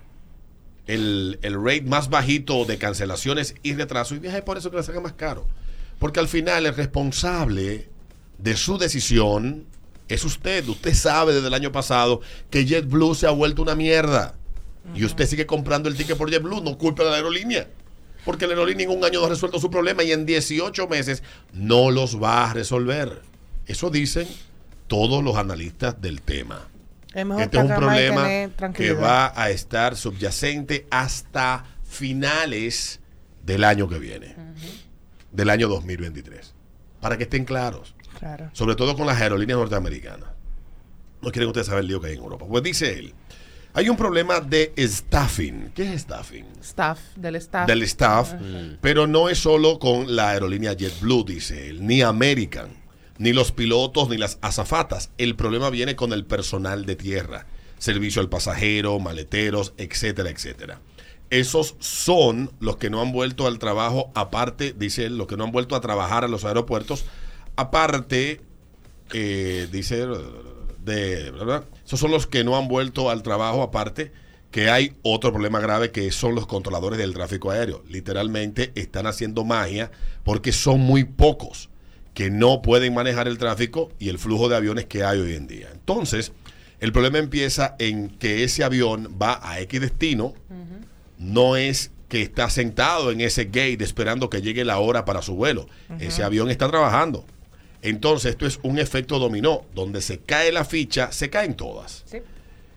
el, 0.86 1.40
el 1.42 1.54
rate 1.54 1.82
más 1.82 2.08
bajito 2.08 2.64
de 2.66 2.78
cancelaciones 2.78 3.56
y 3.64 3.74
retraso 3.74 4.14
y 4.14 4.20
viaje 4.20 4.42
por 4.42 4.58
eso 4.58 4.70
que 4.70 4.76
le 4.76 4.84
salga 4.84 5.00
más 5.00 5.14
caro. 5.14 5.48
Porque 5.99 6.21
al 6.21 6.28
final 6.28 6.67
el 6.67 6.75
responsable 6.75 7.88
de 8.38 8.57
su 8.57 8.78
decisión 8.78 9.67
es 10.09 10.25
usted. 10.25 10.67
Usted 10.69 10.95
sabe 10.95 11.35
desde 11.35 11.49
el 11.49 11.55
año 11.55 11.73
pasado 11.73 12.21
que 12.50 12.64
JetBlue 12.64 13.14
se 13.14 13.26
ha 13.26 13.31
vuelto 13.31 13.62
una 13.62 13.75
mierda. 13.75 14.35
Y 14.95 15.05
usted 15.05 15.26
sigue 15.26 15.45
comprando 15.45 15.88
el 15.88 15.97
ticket 15.97 16.17
por 16.17 16.31
JetBlue, 16.31 16.62
no 16.62 16.78
culpa 16.78 17.05
de 17.05 17.11
la 17.11 17.17
aerolínea. 17.17 17.69
Porque 18.25 18.47
la 18.47 18.55
aerolínea 18.55 18.87
en 18.87 18.97
un 18.97 19.05
año 19.05 19.21
no 19.21 19.26
ha 19.26 19.28
resuelto 19.28 19.61
su 19.61 19.71
problema 19.71 20.02
y 20.02 20.12
en 20.12 20.25
18 20.25 20.88
meses 20.88 21.23
no 21.52 21.90
los 21.90 22.23
va 22.23 22.50
a 22.50 22.55
resolver. 22.55 23.23
Eso 23.67 23.90
dicen 23.90 24.26
todos 24.87 25.23
los 25.23 25.37
analistas 25.37 26.00
del 26.00 26.23
tema. 26.23 26.69
Es 27.14 27.26
mejor 27.26 27.43
Este 27.43 27.59
es 27.59 27.64
un 27.64 27.76
problema 27.76 28.28
que 28.75 28.93
va 28.93 29.33
a 29.35 29.50
estar 29.50 29.97
subyacente 29.97 30.87
hasta 30.90 31.64
finales 31.85 33.00
del 33.45 33.64
año 33.64 33.88
que 33.88 33.99
viene, 33.99 34.35
del 35.32 35.50
año 35.50 35.68
2023. 35.68 36.54
Para 37.00 37.16
que 37.16 37.25
estén 37.25 37.44
claros, 37.44 37.94
Claro. 38.18 38.50
sobre 38.52 38.75
todo 38.75 38.97
con 38.97 39.06
las 39.06 39.20
aerolíneas 39.20 39.58
norteamericanas. 39.58 40.28
No 41.23 41.30
quieren 41.30 41.49
ustedes 41.49 41.66
saber 41.66 41.82
el 41.82 41.88
lío 41.88 42.00
que 42.00 42.08
hay 42.08 42.14
en 42.14 42.20
Europa. 42.20 42.47
Pues 42.49 42.62
dice 42.62 42.99
él, 42.99 43.14
hay 43.75 43.88
un 43.88 43.97
problema 43.97 44.40
de 44.40 44.73
staffing. 44.76 45.73
¿Qué 45.75 45.92
es 45.94 46.02
staffing? 46.02 46.44
Staff, 46.61 46.99
del 47.16 47.37
staff. 47.37 47.66
Del 47.66 47.82
staff, 47.82 48.32
pero 48.80 49.06
no 49.06 49.28
es 49.28 49.38
solo 49.38 49.78
con 49.78 50.14
la 50.16 50.30
aerolínea 50.30 50.73
JetBlue, 50.73 51.25
dice 51.25 51.68
él, 51.70 51.87
ni 51.87 52.02
American, 52.02 52.68
ni 53.18 53.32
los 53.32 53.52
pilotos, 53.52 54.08
ni 54.08 54.16
las 54.16 54.38
azafatas. 54.40 55.11
El 55.18 55.37
problema 55.37 55.70
viene 55.70 55.94
con 55.97 56.12
el 56.12 56.25
personal 56.25 56.87
de 56.87 56.97
tierra, 56.97 57.47
servicio 57.78 58.20
al 58.23 58.28
pasajero, 58.28 58.99
maleteros, 58.99 59.75
etcétera, 59.76 60.30
etcétera. 60.30 60.80
Esos 61.30 61.76
son 61.78 62.50
los 62.61 62.76
que 62.76 62.90
no 62.90 63.00
han 63.02 63.12
vuelto 63.12 63.47
al 63.47 63.58
trabajo, 63.58 64.11
aparte, 64.14 64.75
dice 64.76 65.06
él, 65.06 65.18
los 65.18 65.26
que 65.26 65.37
no 65.37 65.44
han 65.44 65.52
vuelto 65.52 65.76
a 65.76 65.80
trabajar 65.80 66.25
a 66.25 66.28
los 66.28 66.44
aeropuertos, 66.44 67.04
aparte, 67.56 68.40
eh, 69.12 69.68
dice, 69.70 70.06
de, 70.85 71.32
esos 71.85 72.00
son 72.00 72.11
los 72.11 72.26
que 72.26 72.44
no 72.44 72.56
han 72.56 72.68
vuelto 72.68 73.11
al 73.11 73.23
trabajo, 73.23 73.62
aparte, 73.62 74.12
que 74.50 74.70
hay 74.70 74.94
otro 75.02 75.32
problema 75.32 75.61
grave 75.61 75.90
que 75.90 76.11
son 76.11 76.35
los 76.35 76.47
controladores 76.47 76.99
del 76.99 77.12
tráfico 77.12 77.50
aéreo. 77.50 77.82
Literalmente 77.88 78.73
están 78.75 79.06
haciendo 79.06 79.44
magia 79.44 79.90
porque 80.25 80.52
son 80.52 80.80
muy 80.80 81.04
pocos 81.04 81.68
que 82.14 82.30
no 82.30 82.62
pueden 82.62 82.94
manejar 82.94 83.28
el 83.28 83.38
tráfico 83.38 83.90
y 83.99 84.08
el 84.08 84.18
flujo 84.18 84.49
de 84.49 84.56
aviones 84.56 84.87
que 84.87 85.04
hay 85.04 85.20
hoy 85.20 85.35
en 85.35 85.47
día. 85.47 85.68
Entonces, 85.73 86.32
el 86.80 86.92
problema 86.92 87.18
empieza 87.18 87.76
en 87.78 88.08
que 88.08 88.44
ese 88.44 88.64
avión 88.64 89.18
va 89.20 89.38
a 89.42 89.61
X 89.61 89.80
destino, 89.80 90.35
no 91.18 91.56
es 91.56 91.90
que 92.08 92.22
está 92.22 92.48
sentado 92.48 93.10
en 93.10 93.20
ese 93.20 93.44
gate 93.46 93.78
esperando 93.82 94.30
que 94.30 94.40
llegue 94.40 94.64
la 94.64 94.78
hora 94.78 95.04
para 95.04 95.22
su 95.22 95.34
vuelo. 95.34 95.66
Ese 96.00 96.22
avión 96.22 96.50
está 96.50 96.68
trabajando. 96.68 97.25
Entonces, 97.82 98.32
esto 98.32 98.46
es 98.46 98.58
un 98.62 98.78
efecto 98.78 99.18
dominó. 99.18 99.64
Donde 99.75 100.00
se 100.00 100.18
cae 100.18 100.50
la 100.50 100.64
ficha, 100.64 101.12
se 101.12 101.28
caen 101.30 101.54
todas. 101.54 102.04
Sí. 102.06 102.18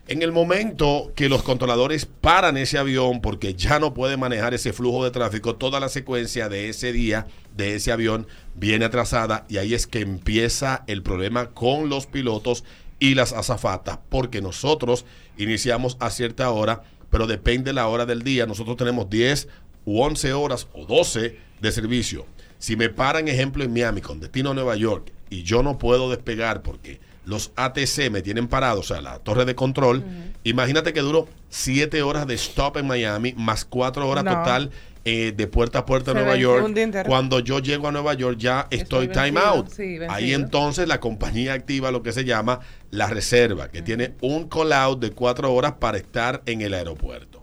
En 0.08 0.20
el 0.20 0.32
momento 0.32 1.12
que 1.14 1.28
los 1.28 1.44
controladores 1.44 2.06
paran 2.06 2.56
ese 2.56 2.76
avión 2.76 3.20
porque 3.20 3.54
ya 3.54 3.78
no 3.78 3.94
puede 3.94 4.16
manejar 4.16 4.52
ese 4.52 4.72
flujo 4.72 5.04
de 5.04 5.12
tráfico, 5.12 5.54
toda 5.54 5.78
la 5.78 5.88
secuencia 5.88 6.48
de 6.48 6.68
ese 6.68 6.92
día, 6.92 7.28
de 7.56 7.76
ese 7.76 7.92
avión, 7.92 8.26
viene 8.54 8.84
atrasada 8.84 9.46
y 9.48 9.58
ahí 9.58 9.74
es 9.74 9.86
que 9.86 10.00
empieza 10.00 10.82
el 10.88 11.02
problema 11.02 11.50
con 11.50 11.88
los 11.88 12.06
pilotos 12.06 12.64
y 12.98 13.14
las 13.14 13.32
azafatas, 13.32 14.00
porque 14.08 14.42
nosotros 14.42 15.06
iniciamos 15.38 15.96
a 16.00 16.10
cierta 16.10 16.50
hora, 16.50 16.82
pero 17.12 17.26
depende 17.26 17.72
la 17.74 17.86
hora 17.86 18.06
del 18.06 18.22
día. 18.22 18.46
Nosotros 18.46 18.76
tenemos 18.78 19.08
10 19.10 19.46
u 19.84 20.00
11 20.00 20.32
horas 20.32 20.66
o 20.72 20.86
12 20.86 21.38
de 21.60 21.72
servicio. 21.72 22.26
Si 22.58 22.74
me 22.74 22.88
paran, 22.88 23.28
ejemplo, 23.28 23.62
en 23.62 23.72
Miami 23.72 24.00
con 24.00 24.18
destino 24.18 24.50
a 24.50 24.54
Nueva 24.54 24.74
York 24.76 25.12
y 25.28 25.42
yo 25.42 25.62
no 25.62 25.76
puedo 25.78 26.08
despegar 26.08 26.62
porque 26.62 27.00
los 27.26 27.52
ATC 27.54 28.10
me 28.10 28.22
tienen 28.22 28.48
parado, 28.48 28.80
o 28.80 28.82
sea, 28.82 29.02
la 29.02 29.18
torre 29.18 29.44
de 29.44 29.54
control, 29.54 30.02
imagínate 30.42 30.92
que 30.92 31.00
duro 31.00 31.28
7 31.50 32.02
horas 32.02 32.26
de 32.26 32.34
stop 32.34 32.78
en 32.78 32.86
Miami 32.86 33.34
más 33.36 33.64
4 33.66 34.08
horas 34.08 34.24
No. 34.24 34.30
total 34.38 34.70
eh, 35.04 35.32
de 35.36 35.46
puerta 35.48 35.80
a 35.80 35.86
puerta 35.86 36.12
a 36.12 36.14
Se 36.14 36.20
Nueva 36.20 36.36
York. 36.36 36.72
Cuando 37.06 37.40
yo 37.40 37.58
llego 37.58 37.88
a 37.88 37.92
Nueva 37.92 38.14
York 38.14 38.38
ya 38.38 38.68
estoy, 38.70 39.06
Estoy 39.06 39.08
time 39.08 39.40
vencido, 39.40 39.46
out. 39.54 39.68
sí. 39.70 39.98
Ahí 40.08 40.32
entonces 40.32 40.86
la 40.86 41.00
compañía 41.00 41.54
activa 41.54 41.90
lo 41.90 42.02
que 42.02 42.12
se 42.12 42.24
llama 42.24 42.60
la 42.90 43.08
reserva, 43.08 43.70
que 43.70 43.82
tiene 43.82 44.14
un 44.20 44.48
call 44.48 44.72
out 44.72 45.00
de 45.00 45.10
4 45.10 45.52
horas 45.52 45.72
para 45.80 45.98
estar 45.98 46.42
en 46.46 46.60
el 46.60 46.74
aeropuerto. 46.74 47.40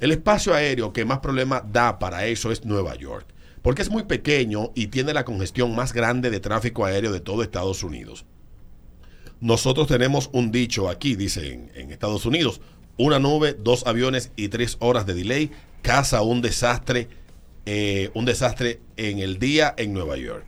El 0.00 0.10
espacio 0.12 0.52
aéreo 0.52 0.92
que 0.92 1.04
más 1.04 1.20
problema 1.20 1.64
da 1.72 1.98
para 1.98 2.26
eso 2.26 2.50
es 2.50 2.64
Nueva 2.64 2.96
York, 2.96 3.26
porque 3.62 3.82
es 3.82 3.90
muy 3.90 4.02
pequeño 4.02 4.72
y 4.74 4.88
tiene 4.88 5.14
la 5.14 5.24
congestión 5.24 5.74
más 5.74 5.92
grande 5.92 6.30
de 6.30 6.40
tráfico 6.40 6.84
aéreo 6.84 7.12
de 7.12 7.20
todo 7.20 7.42
Estados 7.42 7.82
Unidos. 7.82 8.24
Nosotros 9.40 9.86
tenemos 9.86 10.28
un 10.32 10.50
dicho 10.50 10.88
aquí, 10.88 11.14
dice 11.14 11.52
en, 11.52 11.70
en 11.74 11.90
Estados 11.92 12.26
Unidos, 12.26 12.60
una 12.98 13.18
nube, 13.18 13.54
dos 13.58 13.86
aviones 13.86 14.32
y 14.36 14.48
tres 14.48 14.76
horas 14.80 15.06
de 15.06 15.14
delay 15.14 15.50
casa 15.82 16.22
un 16.22 16.42
desastre, 16.42 17.08
eh, 17.64 18.10
un 18.14 18.24
desastre 18.24 18.80
en 18.96 19.18
el 19.18 19.38
día 19.38 19.74
en 19.76 19.92
Nueva 19.92 20.16
York. 20.16 20.46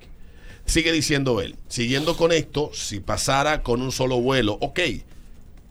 Sigue 0.65 0.93
diciendo 0.93 1.41
él, 1.41 1.57
siguiendo 1.69 2.17
con 2.17 2.31
esto, 2.33 2.71
si 2.75 3.01
pasara 3.01 3.63
con 3.63 3.81
un 3.81 3.91
solo 3.91 4.21
vuelo, 4.21 4.59
ok, 4.61 4.81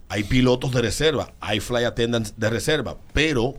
hay 0.10 0.24
pilotos 0.24 0.72
de 0.72 0.82
reserva, 0.82 1.34
hay 1.40 1.60
flight 1.60 1.86
attendants 1.86 2.34
de 2.38 2.50
reserva, 2.50 2.98
pero 3.14 3.56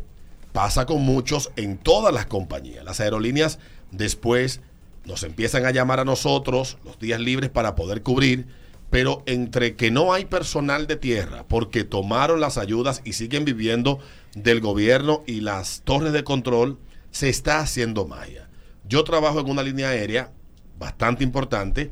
pasa 0.52 0.87
con 0.87 1.02
muchos 1.02 1.50
en 1.57 1.78
todas 1.78 2.12
las 2.12 2.26
compañías. 2.26 2.85
Las 2.85 3.00
aerolíneas 3.00 3.59
después 3.93 4.61
nos 5.05 5.23
empiezan 5.23 5.64
a 5.64 5.71
llamar 5.71 6.00
a 6.00 6.05
nosotros 6.05 6.78
los 6.85 6.99
días 6.99 7.21
libres 7.21 7.50
para 7.50 7.75
poder 7.75 8.02
cubrir, 8.02 8.47
pero 8.90 9.23
entre 9.26 9.76
que 9.76 9.90
no 9.90 10.12
hay 10.12 10.25
personal 10.25 10.87
de 10.87 10.97
tierra 10.97 11.45
porque 11.47 11.85
tomaron 11.85 12.40
las 12.40 12.59
ayudas 12.59 13.02
y 13.04 13.12
siguen 13.12 13.45
viviendo 13.45 13.99
del 14.35 14.61
gobierno 14.61 15.23
y 15.26 15.40
las 15.40 15.83
torres 15.85 16.12
de 16.12 16.25
control, 16.25 16.78
se 17.11 17.28
está 17.28 17.61
haciendo 17.61 18.07
magia. 18.07 18.49
Yo 18.88 19.04
trabajo 19.04 19.40
en 19.40 19.50
una 19.50 19.62
línea 19.62 19.90
aérea 19.90 20.33
bastante 20.78 21.25
importante. 21.25 21.90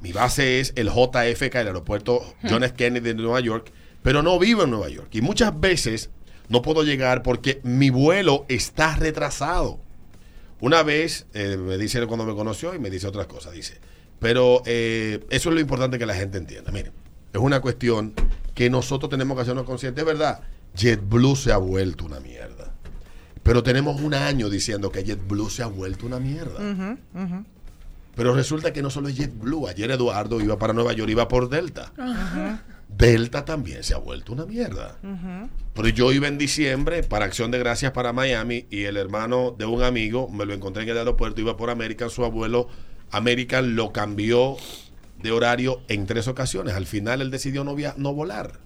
Mi 0.00 0.12
base 0.12 0.60
es 0.60 0.72
el 0.76 0.88
JFK, 0.88 1.54
el 1.56 1.66
aeropuerto 1.68 2.22
John 2.48 2.62
F. 2.62 2.74
Kennedy 2.74 3.08
de 3.08 3.14
Nueva 3.14 3.40
York, 3.40 3.72
pero 4.02 4.22
no 4.22 4.38
vivo 4.38 4.62
en 4.62 4.70
Nueva 4.70 4.88
York. 4.88 5.08
Y 5.12 5.22
muchas 5.22 5.58
veces 5.58 6.10
no 6.48 6.62
puedo 6.62 6.84
llegar 6.84 7.22
porque 7.22 7.60
mi 7.64 7.90
vuelo 7.90 8.44
está 8.48 8.94
retrasado. 8.94 9.80
Una 10.60 10.82
vez 10.82 11.26
eh, 11.34 11.56
me 11.56 11.76
dice 11.76 12.06
cuando 12.06 12.24
me 12.24 12.34
conoció 12.34 12.74
y 12.74 12.78
me 12.78 12.90
dice 12.90 13.06
otras 13.06 13.26
cosas, 13.26 13.52
dice, 13.52 13.78
pero 14.18 14.62
eh, 14.66 15.24
eso 15.30 15.48
es 15.50 15.54
lo 15.54 15.60
importante 15.60 15.98
que 15.98 16.06
la 16.06 16.14
gente 16.14 16.38
entienda. 16.38 16.72
Miren, 16.72 16.92
es 17.32 17.40
una 17.40 17.60
cuestión 17.60 18.14
que 18.54 18.70
nosotros 18.70 19.10
tenemos 19.10 19.36
que 19.36 19.42
hacernos 19.42 19.64
conscientes. 19.64 20.02
Es 20.02 20.06
verdad, 20.06 20.40
JetBlue 20.74 21.36
se 21.36 21.52
ha 21.52 21.58
vuelto 21.58 22.06
una 22.06 22.20
mierda. 22.20 22.72
Pero 23.42 23.62
tenemos 23.62 24.00
un 24.00 24.14
año 24.14 24.48
diciendo 24.48 24.90
que 24.90 25.04
JetBlue 25.04 25.50
se 25.50 25.62
ha 25.62 25.66
vuelto 25.66 26.06
una 26.06 26.18
mierda. 26.18 26.96
Pero 28.14 28.34
resulta 28.34 28.72
que 28.72 28.82
no 28.82 28.90
solo 28.90 29.08
es 29.08 29.16
JetBlue. 29.16 29.68
Ayer 29.68 29.90
Eduardo 29.90 30.40
iba 30.40 30.58
para 30.58 30.72
Nueva 30.72 30.94
York, 30.94 31.10
iba 31.10 31.28
por 31.28 31.48
Delta. 31.48 31.92
Delta 32.88 33.44
también 33.44 33.84
se 33.84 33.94
ha 33.94 33.98
vuelto 33.98 34.32
una 34.32 34.46
mierda. 34.46 34.96
Pero 35.74 35.88
yo 35.88 36.12
iba 36.12 36.26
en 36.26 36.38
diciembre 36.38 37.02
para 37.02 37.26
Acción 37.26 37.50
de 37.50 37.58
Gracias 37.58 37.92
para 37.92 38.12
Miami 38.12 38.66
y 38.70 38.84
el 38.84 38.96
hermano 38.96 39.54
de 39.56 39.66
un 39.66 39.82
amigo 39.82 40.28
me 40.28 40.46
lo 40.46 40.54
encontré 40.54 40.84
en 40.84 40.88
el 40.88 40.98
aeropuerto, 40.98 41.40
iba 41.40 41.56
por 41.56 41.68
American, 41.68 42.08
su 42.08 42.24
abuelo 42.24 42.68
American 43.10 43.76
lo 43.76 43.92
cambió 43.92 44.56
de 45.22 45.32
horario 45.32 45.80
en 45.88 46.06
tres 46.06 46.28
ocasiones. 46.28 46.74
Al 46.74 46.86
final 46.86 47.20
él 47.22 47.30
decidió 47.30 47.64
no, 47.64 47.74
via- 47.74 47.94
no 47.96 48.12
volar. 48.14 48.58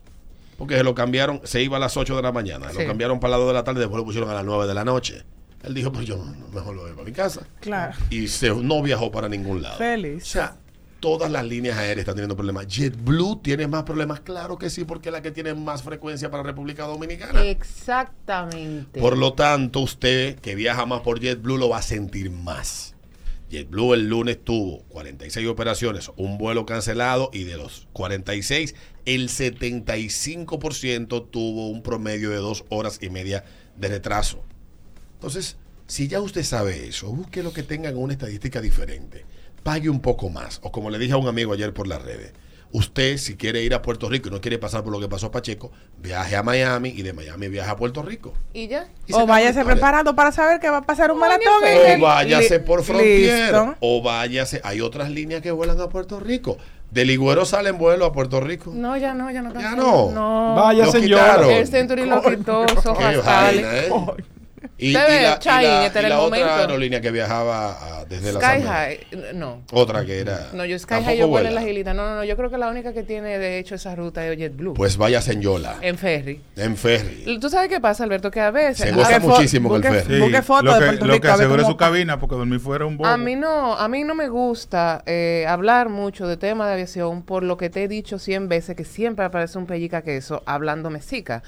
Porque 0.59 0.77
se 0.77 0.83
lo 0.85 0.95
cambiaron, 0.95 1.41
se 1.45 1.63
iba 1.63 1.79
a 1.79 1.81
las 1.81 1.97
8 1.97 2.17
de 2.17 2.23
la 2.23 2.33
mañana, 2.33 2.71
Sí. 2.71 2.79
lo 2.81 2.87
cambiaron 2.87 3.19
para 3.19 3.29
el 3.35 3.41
lado 3.41 3.49
de 3.49 3.55
la 3.55 3.65
tarde, 3.65 3.81
después 3.81 3.99
lo 3.99 4.05
pusieron 4.05 4.29
a 4.29 4.35
las 4.35 4.45
9 4.45 4.67
de 4.67 4.75
la 4.75 4.85
noche. 4.85 5.23
Él 5.63 5.73
dijo, 5.75 5.91
pues 5.93 6.07
yo 6.07 6.23
mejor 6.53 6.75
lo 6.75 6.83
voy 6.83 6.93
para 6.93 7.05
mi 7.05 7.13
casa. 7.13 7.47
Claro. 7.61 7.95
Y 8.11 8.29
se, 8.29 8.51
no 8.51 8.83
viajó 8.83 9.11
para 9.11 9.29
ningún 9.29 9.63
lado. 9.63 9.79
Feliz. 9.79 10.23
O 10.23 10.27
sea, 10.27 10.57
todas 11.01 11.31
las 11.31 11.47
líneas 11.47 11.79
aéreas 11.79 12.01
están 12.01 12.15
teniendo 12.15 12.37
problemas. 12.37 12.67
JetBlue 12.67 13.41
tiene 13.43 13.67
más 13.69 13.85
problemas, 13.85 14.21
claro 14.21 14.59
que 14.59 14.69
sí, 14.69 14.85
porque 14.85 15.09
es 15.09 15.13
la 15.15 15.23
que 15.23 15.31
tiene 15.31 15.55
más 15.55 15.83
frecuencia 15.83 16.31
para 16.31 16.43
República 16.43 16.85
Dominicana. 16.87 17.43
Exactamente. 17.45 19.01
Por 19.01 19.17
lo 19.17 19.33
tanto, 19.33 19.81
usted 19.81 20.37
que 20.41 20.55
viaja 20.55 20.85
más 20.87 21.01
por 21.01 21.21
JetBlue 21.21 21.57
lo 21.59 21.69
va 21.71 21.79
a 21.79 21.83
sentir 21.83 22.31
más. 22.31 22.95
JetBlue 23.51 23.95
el 23.95 24.09
lunes 24.09 24.39
tuvo 24.43 24.85
46 24.85 25.49
operaciones, 25.49 26.11
un 26.17 26.39
vuelo 26.39 26.65
cancelado 26.67 27.31
y 27.33 27.45
de 27.45 27.57
los 27.57 27.89
46, 27.93 28.75
el 29.05 29.29
75% 29.29 31.31
tuvo 31.31 31.69
un 31.69 31.83
promedio 31.83 32.31
de 32.31 32.37
dos 32.37 32.65
horas 32.69 32.99
y 33.03 33.11
media 33.11 33.45
de 33.77 33.89
retraso. 33.89 34.45
Entonces, 35.15 35.57
si 35.87 36.07
ya 36.07 36.21
usted 36.21 36.45
sabe 36.45 36.87
eso, 36.87 37.13
busque 37.13 37.43
lo 37.43 37.53
que 37.53 37.65
tengan 37.65 37.97
una 37.97 38.13
estadística 38.13 38.61
diferente. 38.61 39.27
Pague 39.65 39.91
un 39.91 40.01
poco 40.01 40.31
más. 40.31 40.61
O 40.63 40.71
como 40.71 40.89
le 40.89 40.99
dije 40.99 41.15
a 41.15 41.17
un 41.17 41.27
amigo 41.27 41.53
ayer 41.53 41.75
por 41.75 41.89
las 41.89 42.03
redes, 42.03 42.33
usted 42.73 43.17
si 43.19 43.37
quiere 43.37 43.63
ir 43.63 43.75
a 43.75 43.83
Puerto 43.83 44.09
Rico 44.09 44.29
y 44.29 44.31
no 44.31 44.41
quiere 44.41 44.59
pasar 44.59 44.83
por 44.83 44.93
lo 44.93 45.01
que 45.01 45.09
pasó 45.09 45.27
a 45.27 45.31
Pacheco, 45.31 45.71
viaje 45.99 46.37
a 46.37 46.43
Miami 46.43 46.91
y 46.91 47.03
de 47.03 47.13
Miami 47.13 47.49
viaja 47.49 47.73
a 47.73 47.77
Puerto 47.77 48.03
Rico. 48.03 48.33
¿Y 48.53 48.69
ya? 48.69 48.89
Y 49.07 49.13
O 49.13 49.27
váyase 49.27 49.65
preparando 49.65 50.15
para 50.15 50.33
saber 50.33 50.61
que 50.61 50.71
va 50.71 50.79
a 50.79 50.83
pasar 50.83 51.11
un 51.11 51.19
maratón. 51.19 51.63
O 51.97 52.01
váyase 52.01 52.61
por 52.61 52.83
Frontier. 52.83 53.55
O 53.81 54.03
váyase. 54.03 54.61
Hay 54.65 54.81
otras 54.81 55.11
líneas 55.11 55.43
que 55.43 55.51
vuelan 55.51 55.81
a 55.81 55.89
Puerto 55.89 56.21
Rico. 56.21 56.59
¿De 56.91 57.05
Ligüero 57.05 57.45
sale 57.45 57.71
en 57.71 57.79
vuelo 57.79 58.05
a 58.05 58.13
Puerto 58.13 58.41
Rico? 58.41 58.73
No, 58.75 58.97
ya 58.97 59.15
no, 59.15 59.31
ya 59.31 59.43
no. 59.43 59.53
Ya 59.55 59.77
no. 59.77 60.11
No. 60.11 60.55
Vaya, 60.57 60.91
quitaron. 60.91 61.51
El 61.51 61.69
Century 61.69 62.05
lo 62.05 62.21
quitó, 62.23 62.65
¿eh? 62.65 63.91
Y, 64.77 64.89
y 64.89 64.93
la, 64.93 65.37
y 65.37 65.39
Chain, 65.39 65.63
la- 65.69 65.87
este 65.87 66.01
y 66.01 66.09
la 66.09 66.21
otra 66.21 66.59
aerolínea 66.61 67.01
que 67.01 67.11
viajaba 67.11 67.79
ah, 67.81 68.05
desde 68.09 68.33
la 68.33 68.41
Sky. 68.41 68.63
High, 68.63 69.01
no. 69.35 69.63
Otra 69.73 70.05
que 70.05 70.19
era. 70.21 70.49
No, 70.53 70.65
yo 70.65 70.79
Sky 70.79 71.03
High 71.03 71.19
yo 71.19 71.29
vuelo 71.29 71.45
vuela. 71.45 71.49
en 71.49 71.55
la 71.55 71.63
Gilita. 71.63 71.95
No, 71.95 72.07
no, 72.09 72.17
no. 72.17 72.25
Yo 72.25 72.37
creo 72.37 72.51
que 72.51 72.59
la 72.59 72.69
única 72.69 72.93
que 72.93 73.03
tiene 73.03 73.39
de 73.39 73.59
hecho 73.59 73.75
esa 73.75 73.95
ruta 73.95 74.27
es 74.27 74.39
JetBlue. 74.39 74.75
Pues 74.75 74.97
vayas 74.97 75.29
en 75.29 75.41
Yola, 75.41 75.77
en 75.81 75.97
ferry. 75.99 76.41
en 76.57 76.77
ferry. 76.77 77.39
¿Tú 77.41 77.49
sabes 77.49 77.69
qué 77.69 77.81
pasa, 77.81 78.05
Alberto? 78.05 78.31
Que 78.31 78.41
a 78.41 78.51
veces. 78.51 78.89
Se 78.89 78.93
goza 78.93 79.19
muchísimo 79.19 79.69
con 79.69 79.85
el 79.85 79.93
ferry. 79.93 80.21
Busque 80.21 80.43
fotos 80.43 80.65
lo 80.65 80.75
de 80.75 80.81
que, 80.81 80.87
Puerto 80.87 81.07
lo 81.07 81.13
Rico. 81.15 81.23
que 81.23 81.29
asegure 81.31 81.65
su 81.65 81.77
cabina 81.77 82.19
porque 82.19 82.37
dormir 82.37 82.61
fuera 82.61 82.85
un 82.87 82.97
bobo. 82.97 83.09
A 83.09 83.17
mí 83.17 83.37
no, 83.37 83.75
a 83.77 83.89
mí 83.89 84.05
no 84.05 84.15
me 84.15 84.29
gusta 84.29 85.03
eh, 85.07 85.47
hablar 85.49 85.89
mucho 85.89 86.27
de 86.27 86.37
tema 86.37 86.67
de 86.67 86.75
aviación 86.75 87.23
por 87.23 87.43
lo 87.43 87.57
que 87.57 87.71
te 87.71 87.85
he 87.85 87.89
dicho 87.89 88.19
100 88.19 88.49
veces 88.49 88.77
que 88.77 88.85
siempre 88.85 89.25
aparece 89.25 89.59
un 89.59 89.67
pellica 89.67 90.03
queso 90.03 90.43
hablando 90.47 90.91
mesica. 90.91 91.43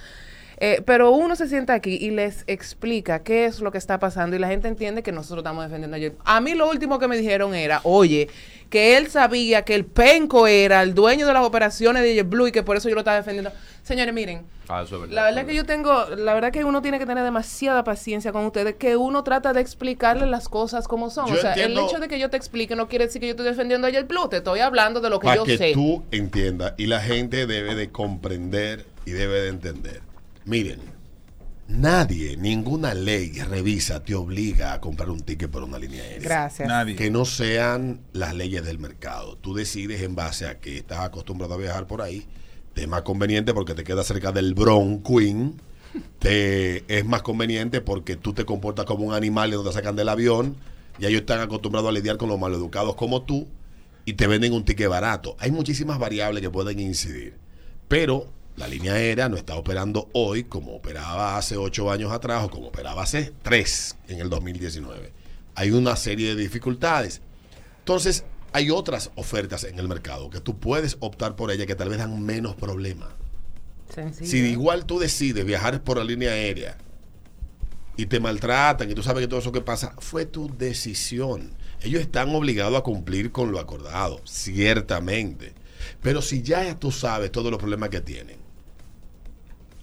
Eh, 0.65 0.81
pero 0.87 1.11
uno 1.11 1.35
se 1.35 1.49
sienta 1.49 1.75
aquí 1.75 1.97
y 2.01 2.13
les 2.13 2.45
explica 2.47 3.25
qué 3.25 3.47
es 3.47 3.59
lo 3.59 3.73
que 3.73 3.79
está 3.79 3.99
pasando 3.99 4.37
y 4.37 4.39
la 4.39 4.47
gente 4.47 4.69
entiende 4.69 5.03
que 5.03 5.11
nosotros 5.11 5.39
estamos 5.39 5.65
defendiendo 5.65 6.15
a 6.25 6.37
A 6.37 6.41
mí 6.41 6.55
lo 6.55 6.71
último 6.71 7.01
que 7.01 7.09
me 7.09 7.17
dijeron 7.17 7.53
era, 7.53 7.81
oye, 7.83 8.29
que 8.71 8.97
él 8.97 9.09
sabía 9.11 9.63
que 9.63 9.75
el 9.75 9.85
penco 9.85 10.47
era 10.47 10.81
el 10.85 10.95
dueño 10.95 11.27
de 11.27 11.33
las 11.33 11.43
operaciones 11.45 12.05
de 12.05 12.15
JetBlue 12.15 12.47
y 12.47 12.53
que 12.53 12.63
por 12.63 12.77
eso 12.77 12.89
yo 12.89 12.95
lo 12.95 13.01
estaba 13.01 13.17
defendiendo. 13.17 13.51
Señores, 13.83 14.15
miren, 14.15 14.43
Ah, 14.69 14.83
eso 14.85 14.95
es 14.95 15.01
verdad. 15.03 15.15
la 15.17 15.25
verdad 15.25 15.47
que 15.47 15.55
yo 15.57 15.65
tengo, 15.67 16.05
la 16.17 16.33
verdad 16.33 16.53
que 16.53 16.63
uno 16.63 16.81
tiene 16.81 17.01
que 17.01 17.07
tener 17.07 17.25
demasiada 17.25 17.83
paciencia 17.83 18.31
con 18.31 18.47
ustedes, 18.47 18.77
que 18.77 18.97
uno 18.97 19.25
trata 19.25 19.53
de 19.53 19.61
explicarles 19.61 20.29
las 20.29 20.49
cosas 20.49 20.87
como 20.87 21.11
son. 21.11 21.27
Yo 21.27 21.35
o 21.35 21.39
sea, 21.39 21.55
entiendo- 21.55 21.81
el 21.81 21.87
hecho 21.89 21.99
de 21.99 22.07
que 22.07 22.21
yo 22.21 22.31
te 22.31 22.37
explique 22.37 22.77
no 22.77 22.87
quiere 22.87 23.07
decir 23.07 23.21
que 23.21 23.27
yo 23.27 23.33
estoy 23.33 23.47
defendiendo 23.47 23.89
a 23.89 23.91
JetBlue, 23.91 24.29
te 24.29 24.37
estoy 24.37 24.61
hablando 24.61 25.01
de 25.01 25.11
lo 25.11 25.19
que 25.19 25.25
Para 25.25 25.39
yo 25.39 25.45
que 25.45 25.59
sé. 25.59 25.73
tú 25.75 26.05
entiendas 26.13 26.75
y 26.77 26.87
la 26.87 27.01
gente 27.01 27.49
debe 27.49 27.75
de 27.75 27.91
comprender 27.91 28.87
y 29.05 29.11
debe 29.11 29.41
de 29.41 29.49
entender. 29.49 30.12
Miren, 30.45 30.81
nadie, 31.69 32.37
ninguna 32.37 32.95
ley 32.95 33.33
revisa, 33.43 34.03
te 34.03 34.15
obliga 34.15 34.73
a 34.73 34.81
comprar 34.81 35.11
un 35.11 35.21
ticket 35.21 35.51
por 35.51 35.63
una 35.63 35.79
línea 35.79 36.03
aérea. 36.03 36.21
Gracias. 36.21 36.69
Nadie. 36.69 36.97
Que 36.97 37.11
no 37.11 37.25
sean 37.25 38.01
las 38.13 38.35
leyes 38.35 38.65
del 38.65 38.79
mercado. 38.79 39.37
Tú 39.37 39.55
decides 39.55 40.03
en 40.03 40.15
base 40.15 40.47
a 40.47 40.59
que 40.61 40.79
estás 40.79 41.01
acostumbrado 41.01 41.55
a 41.55 41.57
viajar 41.57 41.87
por 41.87 42.03
ahí. 42.03 42.27
Te 42.75 42.83
es 42.83 42.89
más 42.89 43.03
conveniente 43.03 43.55
porque 43.55 43.75
te 43.75 43.85
queda 43.85 44.03
cerca 44.03 44.33
del 44.33 44.55
Bronx 44.55 45.09
Queen. 45.09 45.61
Te 46.19 46.85
es 46.89 47.05
más 47.05 47.23
conveniente 47.23 47.81
porque 47.81 48.17
tú 48.17 48.33
te 48.33 48.45
comportas 48.45 48.85
como 48.87 49.05
un 49.05 49.15
animal 49.15 49.51
y 49.51 49.57
no 49.57 49.63
te 49.63 49.73
sacan 49.73 49.95
del 49.95 50.09
avión. 50.09 50.57
Y 50.99 51.07
ellos 51.07 51.21
están 51.21 51.41
acostumbrados 51.41 51.89
a 51.89 51.93
lidiar 51.93 52.17
con 52.17 52.29
los 52.29 52.39
maleducados 52.39 52.97
como 52.97 53.23
tú. 53.23 53.47
Y 54.05 54.15
te 54.15 54.27
venden 54.27 54.53
un 54.53 54.65
ticket 54.65 54.89
barato. 54.89 55.37
Hay 55.39 55.53
muchísimas 55.53 55.99
variables 55.99 56.43
que 56.43 56.51
pueden 56.51 56.81
incidir. 56.81 57.37
Pero 57.89 58.33
la 58.57 58.69
línea 58.69 58.95
aérea 58.95 59.29
no 59.29 59.37
está 59.37 59.57
operando 59.57 60.11
hoy 60.13 60.45
como 60.45 60.75
operaba 60.75 61.39
hace 61.39 61.57
ocho 61.57 61.91
años 61.91 62.13
atrás 62.13 62.45
o 62.45 62.51
como 62.51 62.69
operaba 62.69 63.03
hace 63.03 63.33
tres 63.43 63.97
en 64.09 64.21
el 64.21 64.29
2019. 64.29 65.13
Hay 65.55 65.71
una 65.71 65.97
serie 65.97 66.35
de 66.35 66.43
dificultades. 66.43 67.23
Entonces, 67.79 68.25
hay 68.53 68.71
otras 68.71 69.11
ofertas 69.17 69.65
en 69.65 69.79
el 69.79 69.89
mercado 69.89 70.29
que 70.29 70.41
tú 70.41 70.59
puedes 70.59 70.99
optar 71.01 71.35
por 71.35 71.51
ellas 71.51 71.67
que 71.67 71.75
tal 71.75 71.89
vez 71.89 71.99
dan 71.99 72.23
menos 72.23 72.55
problemas. 72.55 73.09
Sencillo. 73.89 74.31
Si 74.31 74.39
igual 74.39 74.85
tú 74.85 74.99
decides 74.99 75.45
viajar 75.45 75.83
por 75.83 75.97
la 75.97 76.05
línea 76.05 76.33
aérea 76.33 76.77
y 77.97 78.07
te 78.07 78.21
maltratan 78.21 78.91
y 78.91 78.95
tú 78.95 79.03
sabes 79.03 79.23
que 79.23 79.29
todo 79.29 79.41
eso 79.41 79.53
que 79.53 79.63
pasa 79.63 79.95
fue 79.99 80.27
tu 80.27 80.55
decisión. 80.57 81.55
Ellos 81.81 82.03
están 82.03 82.35
obligados 82.35 82.79
a 82.79 82.83
cumplir 82.83 83.33
con 83.33 83.51
lo 83.51 83.59
acordado, 83.59 84.21
ciertamente. 84.25 85.55
Pero 86.01 86.23
si 86.23 86.43
ya 86.43 86.79
tú 86.79 86.93
sabes 86.93 87.33
todos 87.33 87.51
los 87.51 87.59
problemas 87.59 87.89
que 87.89 88.01
tienen 88.01 88.42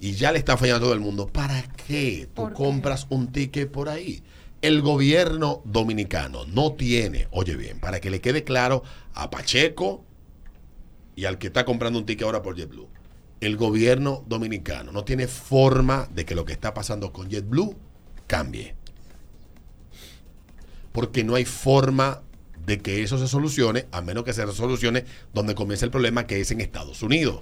y 0.00 0.12
ya 0.12 0.32
le 0.32 0.38
está 0.38 0.56
fallando 0.56 0.86
a 0.86 0.88
todo 0.88 0.94
el 0.94 1.00
mundo, 1.00 1.26
¿para 1.26 1.62
qué 1.86 2.28
tú 2.34 2.50
compras 2.52 3.06
un 3.10 3.30
ticket 3.30 3.70
por 3.70 3.90
ahí? 3.90 4.22
El 4.62 4.80
gobierno 4.80 5.62
dominicano 5.64 6.46
no 6.46 6.72
tiene, 6.72 7.28
oye 7.30 7.54
bien, 7.54 7.80
para 7.80 8.00
que 8.00 8.10
le 8.10 8.20
quede 8.20 8.42
claro 8.42 8.82
a 9.14 9.30
Pacheco 9.30 10.04
y 11.16 11.26
al 11.26 11.38
que 11.38 11.48
está 11.48 11.66
comprando 11.66 11.98
un 11.98 12.06
ticket 12.06 12.24
ahora 12.24 12.42
por 12.42 12.56
JetBlue, 12.56 12.88
el 13.40 13.56
gobierno 13.56 14.24
dominicano 14.26 14.90
no 14.90 15.04
tiene 15.04 15.26
forma 15.26 16.08
de 16.14 16.24
que 16.24 16.34
lo 16.34 16.44
que 16.46 16.52
está 16.52 16.72
pasando 16.72 17.12
con 17.12 17.28
JetBlue 17.28 17.76
cambie. 18.26 18.74
Porque 20.92 21.24
no 21.24 21.34
hay 21.34 21.44
forma 21.44 22.22
de 22.66 22.80
que 22.80 23.02
eso 23.02 23.18
se 23.18 23.28
solucione, 23.28 23.86
a 23.92 24.00
menos 24.00 24.24
que 24.24 24.32
se 24.32 24.50
solucione 24.52 25.04
donde 25.32 25.54
comienza 25.54 25.84
el 25.84 25.90
problema, 25.90 26.26
que 26.26 26.40
es 26.40 26.50
en 26.50 26.60
Estados 26.60 27.02
Unidos. 27.02 27.40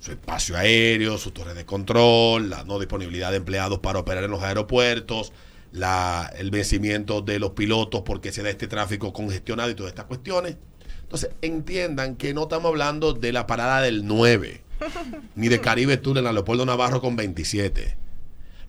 Su 0.00 0.10
espacio 0.12 0.56
aéreo, 0.56 1.18
su 1.18 1.30
torre 1.30 1.54
de 1.54 1.64
control, 1.64 2.50
la 2.50 2.64
no 2.64 2.78
disponibilidad 2.78 3.30
de 3.30 3.36
empleados 3.36 3.78
para 3.78 3.98
operar 4.00 4.24
en 4.24 4.30
los 4.30 4.42
aeropuertos, 4.42 5.32
la, 5.72 6.32
el 6.36 6.50
vencimiento 6.50 7.20
de 7.22 7.38
los 7.38 7.50
pilotos 7.50 8.02
porque 8.02 8.32
se 8.32 8.42
da 8.42 8.50
este 8.50 8.66
tráfico 8.66 9.12
congestionado 9.12 9.70
y 9.70 9.74
todas 9.74 9.90
estas 9.90 10.06
cuestiones. 10.06 10.56
Entonces, 11.02 11.30
entiendan 11.42 12.16
que 12.16 12.34
no 12.34 12.42
estamos 12.44 12.70
hablando 12.70 13.12
de 13.12 13.32
la 13.32 13.46
parada 13.46 13.82
del 13.82 14.06
9, 14.06 14.62
ni 15.34 15.48
de 15.48 15.60
Caribe 15.60 15.96
Tour 15.96 16.18
en 16.18 16.26
aeropuerto 16.26 16.64
Navarro 16.64 17.00
con 17.00 17.14
27. 17.16 17.96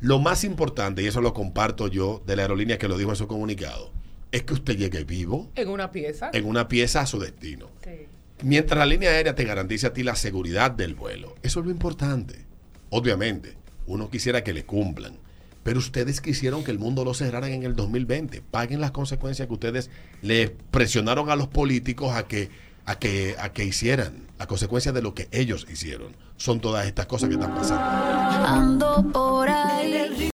Lo 0.01 0.19
más 0.19 0.43
importante, 0.43 1.01
y 1.03 1.07
eso 1.07 1.21
lo 1.21 1.33
comparto 1.33 1.87
yo 1.87 2.21
de 2.25 2.35
la 2.35 2.41
aerolínea 2.41 2.77
que 2.77 2.87
lo 2.87 2.97
dijo 2.97 3.11
en 3.11 3.15
su 3.15 3.27
comunicado, 3.27 3.91
es 4.31 4.43
que 4.43 4.53
usted 4.53 4.75
llegue 4.75 5.03
vivo 5.03 5.49
En 5.55 5.69
una 5.69 5.91
pieza. 5.91 6.29
en 6.33 6.45
una 6.45 6.67
pieza 6.67 7.01
a 7.01 7.05
su 7.05 7.19
destino. 7.19 7.69
Sí. 7.83 8.07
Mientras 8.43 8.77
la 8.77 8.85
línea 8.85 9.11
aérea 9.11 9.35
te 9.35 9.43
garantice 9.43 9.87
a 9.87 9.93
ti 9.93 10.03
la 10.03 10.15
seguridad 10.15 10.71
del 10.71 10.95
vuelo. 10.95 11.35
Eso 11.43 11.59
es 11.59 11.65
lo 11.65 11.71
importante. 11.71 12.45
Obviamente, 12.89 13.55
uno 13.85 14.09
quisiera 14.09 14.43
que 14.43 14.53
le 14.53 14.65
cumplan. 14.65 15.17
Pero 15.63 15.77
ustedes 15.77 16.21
quisieron 16.21 16.63
que 16.63 16.71
el 16.71 16.79
mundo 16.79 17.05
lo 17.05 17.13
cerraran 17.13 17.51
en 17.51 17.63
el 17.63 17.75
2020. 17.75 18.41
Paguen 18.41 18.81
las 18.81 18.91
consecuencias 18.91 19.47
que 19.47 19.53
ustedes 19.53 19.91
le 20.23 20.49
presionaron 20.49 21.29
a 21.29 21.35
los 21.35 21.47
políticos 21.49 22.15
a 22.15 22.27
que, 22.27 22.49
a 22.85 22.97
que, 22.97 23.35
a 23.39 23.53
que 23.53 23.63
hicieran. 23.63 24.27
Las 24.39 24.47
consecuencias 24.47 24.95
de 24.95 25.03
lo 25.03 25.13
que 25.13 25.27
ellos 25.31 25.67
hicieron. 25.71 26.15
Son 26.37 26.59
todas 26.61 26.87
estas 26.87 27.05
cosas 27.05 27.29
que 27.29 27.35
están 27.35 27.53
pasando. 27.53 28.47
Ando 28.47 29.11
por 29.11 29.47
ahí 29.47 29.93